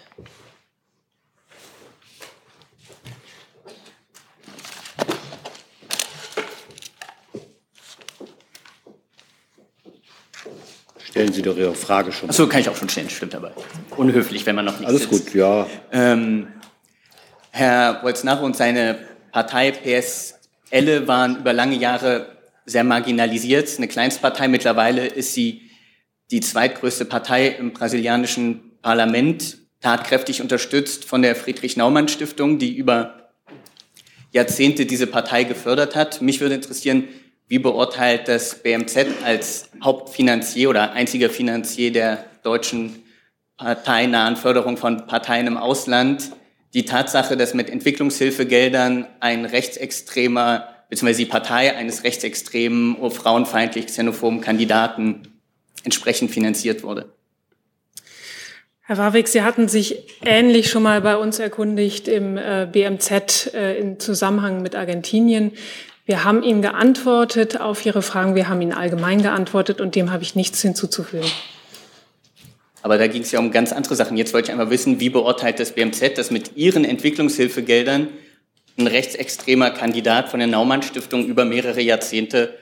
Stellen 11.05 11.33
Sie 11.33 11.43
doch 11.43 11.57
Ihre 11.57 11.75
Frage 11.75 12.13
schon. 12.13 12.29
Achso, 12.31 12.47
kann 12.47 12.61
ich 12.61 12.69
auch 12.69 12.77
schon 12.77 12.89
stellen, 12.89 13.11
stimmt 13.11 13.35
aber. 13.35 13.53
Unhöflich, 13.97 14.47
wenn 14.47 14.55
man 14.55 14.65
noch 14.65 14.79
nicht 14.79 14.87
Alles 14.87 15.03
sitzt. 15.03 15.27
gut, 15.27 15.35
ja. 15.35 15.67
Ähm, 15.91 16.47
Herr 17.51 17.95
Bolsonaro 18.03 18.45
und 18.45 18.57
seine 18.57 19.01
Partei 19.33 19.73
PSL 19.73 21.09
waren 21.09 21.39
über 21.41 21.53
lange 21.53 21.75
Jahre 21.75 22.37
sehr 22.67 22.85
marginalisiert. 22.85 23.69
Eine 23.79 23.89
Kleinstpartei, 23.89 24.47
mittlerweile 24.47 25.07
ist 25.07 25.35
sie 25.35 25.63
die 26.31 26.41
zweitgrößte 26.41 27.05
Partei 27.05 27.49
im 27.49 27.73
brasilianischen 27.73 28.73
Parlament, 28.83 29.59
tatkräftig 29.81 30.41
unterstützt 30.41 31.05
von 31.05 31.23
der 31.23 31.37
Friedrich-Naumann-Stiftung, 31.37 32.59
die 32.59 32.75
über 32.75 33.31
Jahrzehnte 34.33 34.87
diese 34.87 35.07
Partei 35.07 35.45
gefördert 35.45 35.95
hat. 35.95 36.23
Mich 36.23 36.41
würde 36.41 36.55
interessieren, 36.55 37.05
wie 37.47 37.59
beurteilt 37.59 38.27
das 38.27 38.63
BMZ 38.63 39.07
als 39.25 39.71
Hauptfinanzier 39.83 40.71
oder 40.71 40.93
einziger 40.93 41.29
Finanzier 41.31 41.93
der 41.93 42.25
deutschen 42.43 43.03
parteinahen 43.57 44.37
Förderung 44.37 44.77
von 44.77 45.07
Parteien 45.07 45.47
im 45.47 45.57
Ausland 45.57 46.33
die 46.73 46.85
Tatsache, 46.85 47.37
dass 47.37 47.55
mit 47.55 47.71
Entwicklungshilfegeldern 47.71 49.07
ein 49.21 49.45
rechtsextremer 49.45 50.69
bzw. 50.91 51.13
die 51.13 51.27
Partei 51.27 51.77
eines 51.77 52.03
rechtsextremen, 52.03 52.97
frauenfeindlich 53.11 53.87
xenophoben 53.87 54.41
Kandidaten 54.41 55.34
entsprechend 55.85 56.31
finanziert 56.31 56.83
wurde. 56.83 57.13
Herr 58.87 58.99
Warwick, 58.99 59.29
Sie 59.29 59.43
hatten 59.43 59.69
sich 59.69 59.97
ähnlich 60.25 60.69
schon 60.69 60.83
mal 60.83 61.01
bei 61.01 61.17
uns 61.17 61.39
erkundigt 61.39 62.07
im 62.07 62.37
äh, 62.37 62.69
BMZ 62.71 63.55
äh, 63.55 63.79
im 63.79 63.99
Zusammenhang 63.99 64.61
mit 64.61 64.75
Argentinien. 64.75 65.53
Wir 66.05 66.25
haben 66.25 66.43
Ihnen 66.43 66.61
geantwortet 66.61 67.59
auf 67.59 67.87
Ihre 67.87 68.03
Fragen. 68.03 68.35
Wir 68.35 68.49
haben 68.49 68.61
Ihnen 68.61 68.75
allgemein 68.75 69.23
geantwortet 69.23 69.81
und 69.81 69.95
dem 69.95 70.13
habe 70.13 70.23
ich 70.23 70.35
nichts 70.35 70.61
hinzuzufügen. 70.61 71.31
Aber 72.83 72.99
da 72.99 73.07
ging 73.07 73.23
es 73.23 73.33
ja 73.33 73.39
um 73.39 73.51
ganz 73.51 73.73
andere 73.73 73.97
Sachen. 73.97 74.19
Jetzt 74.19 74.35
wollte 74.35 74.49
ich 74.49 74.53
einmal 74.53 74.69
wissen, 74.69 75.01
wie 75.01 75.09
beurteilt 75.09 75.59
das 75.59 75.73
BMZ, 75.73 76.19
dass 76.19 76.31
mit 76.31 76.55
Ihren 76.55 76.85
Entwicklungshilfegeldern 76.85 78.09
ein 78.77 78.87
rechtsextremer 78.87 79.71
Kandidat 79.71 80.29
von 80.29 80.41
der 80.41 80.49
Naumann 80.49 80.83
Stiftung 80.83 81.25
über 81.25 81.47
mehrere 81.47 81.81
Jahrzehnte 81.81 82.59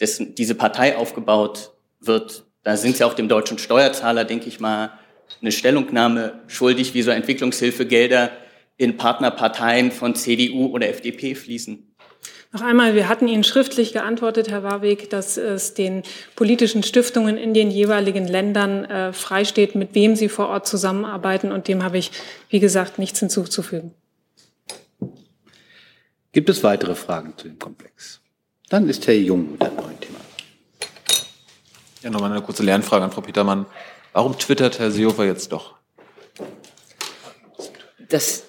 dessen, 0.00 0.34
diese 0.34 0.54
Partei 0.54 0.96
aufgebaut 0.96 1.72
wird. 2.00 2.47
Da 2.68 2.76
sind 2.76 2.98
Sie 2.98 3.04
auch 3.04 3.14
dem 3.14 3.28
deutschen 3.28 3.56
Steuerzahler, 3.56 4.26
denke 4.26 4.46
ich 4.46 4.60
mal, 4.60 4.90
eine 5.40 5.52
Stellungnahme 5.52 6.42
schuldig, 6.48 6.92
wie 6.92 7.00
so 7.00 7.10
Entwicklungshilfegelder 7.10 8.30
in 8.76 8.98
Partnerparteien 8.98 9.90
von 9.90 10.14
CDU 10.14 10.66
oder 10.66 10.86
FDP 10.86 11.34
fließen. 11.34 11.94
Noch 12.52 12.60
einmal, 12.60 12.94
wir 12.94 13.08
hatten 13.08 13.26
Ihnen 13.26 13.42
schriftlich 13.42 13.94
geantwortet, 13.94 14.50
Herr 14.50 14.64
Warweg, 14.64 15.08
dass 15.08 15.38
es 15.38 15.72
den 15.72 16.02
politischen 16.36 16.82
Stiftungen 16.82 17.38
in 17.38 17.54
den 17.54 17.70
jeweiligen 17.70 18.28
Ländern 18.28 18.84
äh, 18.84 19.14
freisteht, 19.14 19.74
mit 19.74 19.94
wem 19.94 20.14
sie 20.14 20.28
vor 20.28 20.50
Ort 20.50 20.66
zusammenarbeiten. 20.66 21.52
Und 21.52 21.68
dem 21.68 21.82
habe 21.82 21.96
ich, 21.96 22.10
wie 22.50 22.60
gesagt, 22.60 22.98
nichts 22.98 23.18
hinzuzufügen. 23.18 23.94
Gibt 26.32 26.50
es 26.50 26.62
weitere 26.62 26.94
Fragen 26.94 27.32
zu 27.34 27.48
dem 27.48 27.58
Komplex? 27.58 28.20
Dann 28.68 28.90
ist 28.90 29.06
Herr 29.06 29.14
Jung 29.14 29.52
mit 29.52 29.62
einem 29.62 29.76
neuen 29.76 29.98
Thema. 29.98 30.18
Ja, 32.02 32.10
nochmal 32.10 32.30
eine 32.30 32.42
kurze 32.42 32.62
Lernfrage 32.62 33.04
an 33.04 33.10
Frau 33.10 33.22
Petermann. 33.22 33.66
Warum 34.12 34.38
twittert 34.38 34.78
Herr 34.78 34.90
Seehofer 34.90 35.24
jetzt 35.24 35.52
doch? 35.52 35.74
Das, 38.08 38.44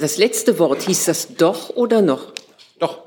das 0.00 0.16
letzte 0.16 0.58
Wort 0.58 0.82
hieß 0.82 1.04
das 1.04 1.34
doch 1.36 1.70
oder 1.70 2.02
noch? 2.02 2.32
Doch. 2.78 3.02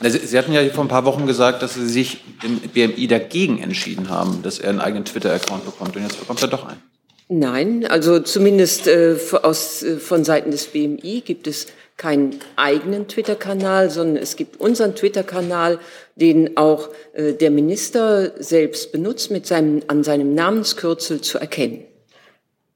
Sie 0.00 0.36
hatten 0.36 0.52
ja 0.52 0.68
vor 0.70 0.84
ein 0.84 0.88
paar 0.88 1.04
Wochen 1.04 1.26
gesagt, 1.26 1.62
dass 1.62 1.74
Sie 1.74 1.88
sich 1.88 2.24
im 2.42 2.58
BMI 2.58 3.06
dagegen 3.06 3.62
entschieden 3.62 4.10
haben, 4.10 4.42
dass 4.42 4.58
er 4.58 4.70
einen 4.70 4.80
eigenen 4.80 5.04
Twitter-Account 5.04 5.64
bekommt. 5.64 5.96
Und 5.96 6.02
jetzt 6.02 6.18
bekommt 6.18 6.42
er 6.42 6.48
doch 6.48 6.66
einen. 6.66 6.82
Nein, 7.28 7.86
also 7.86 8.20
zumindest 8.20 8.88
äh, 8.88 9.16
aus, 9.42 9.82
äh, 9.82 9.98
von 9.98 10.24
Seiten 10.24 10.50
des 10.50 10.66
BMI 10.66 11.22
gibt 11.24 11.46
es 11.46 11.68
keinen 12.02 12.40
eigenen 12.56 13.06
Twitter-Kanal, 13.06 13.88
sondern 13.88 14.16
es 14.16 14.34
gibt 14.34 14.60
unseren 14.60 14.96
Twitter-Kanal, 14.96 15.78
den 16.16 16.56
auch 16.56 16.88
äh, 17.12 17.32
der 17.32 17.52
Minister 17.52 18.32
selbst 18.42 18.90
benutzt, 18.90 19.30
mit 19.30 19.46
seinem, 19.46 19.82
an 19.86 20.02
seinem 20.02 20.34
Namenskürzel 20.34 21.20
zu 21.20 21.38
erkennen. 21.38 21.84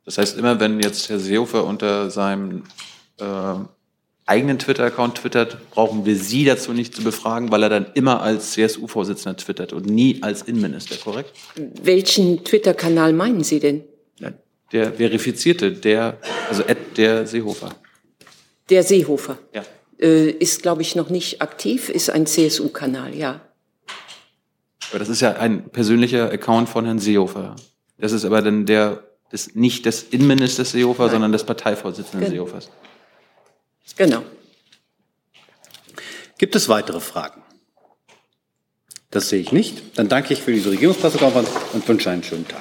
Das 0.05 0.19
heißt, 0.19 0.39
immer 0.39 0.61
wenn 0.61 0.79
jetzt 0.79 1.09
Herr 1.09 1.19
Seehofer 1.19 1.65
unter 1.65 2.09
seinem 2.11 2.63
äh, 3.19 3.25
eigenen 4.27 4.61
Twitter-Account 4.61 5.17
twittert, 5.17 5.59
brauchen 5.73 6.07
wir 6.07 6.15
Sie 6.15 6.45
dazu 6.45 6.73
nicht 6.73 6.95
zu 6.95 7.03
befragen, 7.03 7.51
weil 7.51 7.65
er 7.65 7.69
dann 7.69 7.87
immer 7.95 8.23
als 8.23 8.53
CSU-Vorsitzender 8.53 9.37
twittert 9.37 9.73
und 9.73 9.87
nie 9.87 10.23
als 10.23 10.43
Innenminister, 10.43 10.95
korrekt? 10.97 11.33
Welchen 11.57 12.45
Twitter-Kanal 12.45 13.13
meinen 13.13 13.43
Sie 13.43 13.59
denn? 13.59 13.83
Der 14.73 14.95
verifizierte, 14.95 15.71
der, 15.73 16.19
also 16.49 16.65
der 16.97 17.27
Seehofer. 17.27 17.71
Der 18.71 18.83
Seehofer. 18.83 19.39
Ja. 19.53 19.65
Äh, 19.99 20.31
ist, 20.31 20.63
glaube 20.63 20.83
ich, 20.83 20.95
noch 20.95 21.09
nicht 21.09 21.41
aktiv, 21.41 21.89
ist 21.89 22.11
ein 22.11 22.27
CSU-Kanal, 22.27 23.15
ja. 23.15 23.41
Aber 24.91 24.99
das 24.99 25.09
ist 25.09 25.21
ja 25.21 25.33
ein 25.33 25.71
persönlicher 25.71 26.31
Account 26.31 26.69
von 26.69 26.85
Herrn 26.85 26.99
Seehofer. 26.99 27.57
Das 27.99 28.13
ist 28.13 28.25
aber 28.25 28.43
dann 28.43 28.67
der, 28.67 29.05
des, 29.33 29.55
nicht 29.55 29.87
des 29.87 30.03
Innenministers 30.03 30.73
Seehofer, 30.73 31.05
Nein. 31.05 31.13
sondern 31.13 31.33
des 31.33 31.45
Parteivorsitzenden 31.45 32.31
genau. 32.31 32.45
Seehofers. 32.45 32.71
Genau. 33.97 34.23
Gibt 36.39 36.55
es 36.55 36.69
weitere 36.69 37.01
Fragen? 37.01 37.43
Das 39.11 39.31
sehe 39.31 39.41
ich 39.41 39.53
nicht. 39.53 39.99
Dann 39.99 40.09
danke 40.09 40.35
ich 40.35 40.43
für 40.43 40.53
diese 40.53 40.71
Regierungspressekonferenz 40.71 41.49
und 41.73 41.89
wünsche 41.89 42.11
einen 42.11 42.23
schönen 42.23 42.47
Tag. 42.47 42.61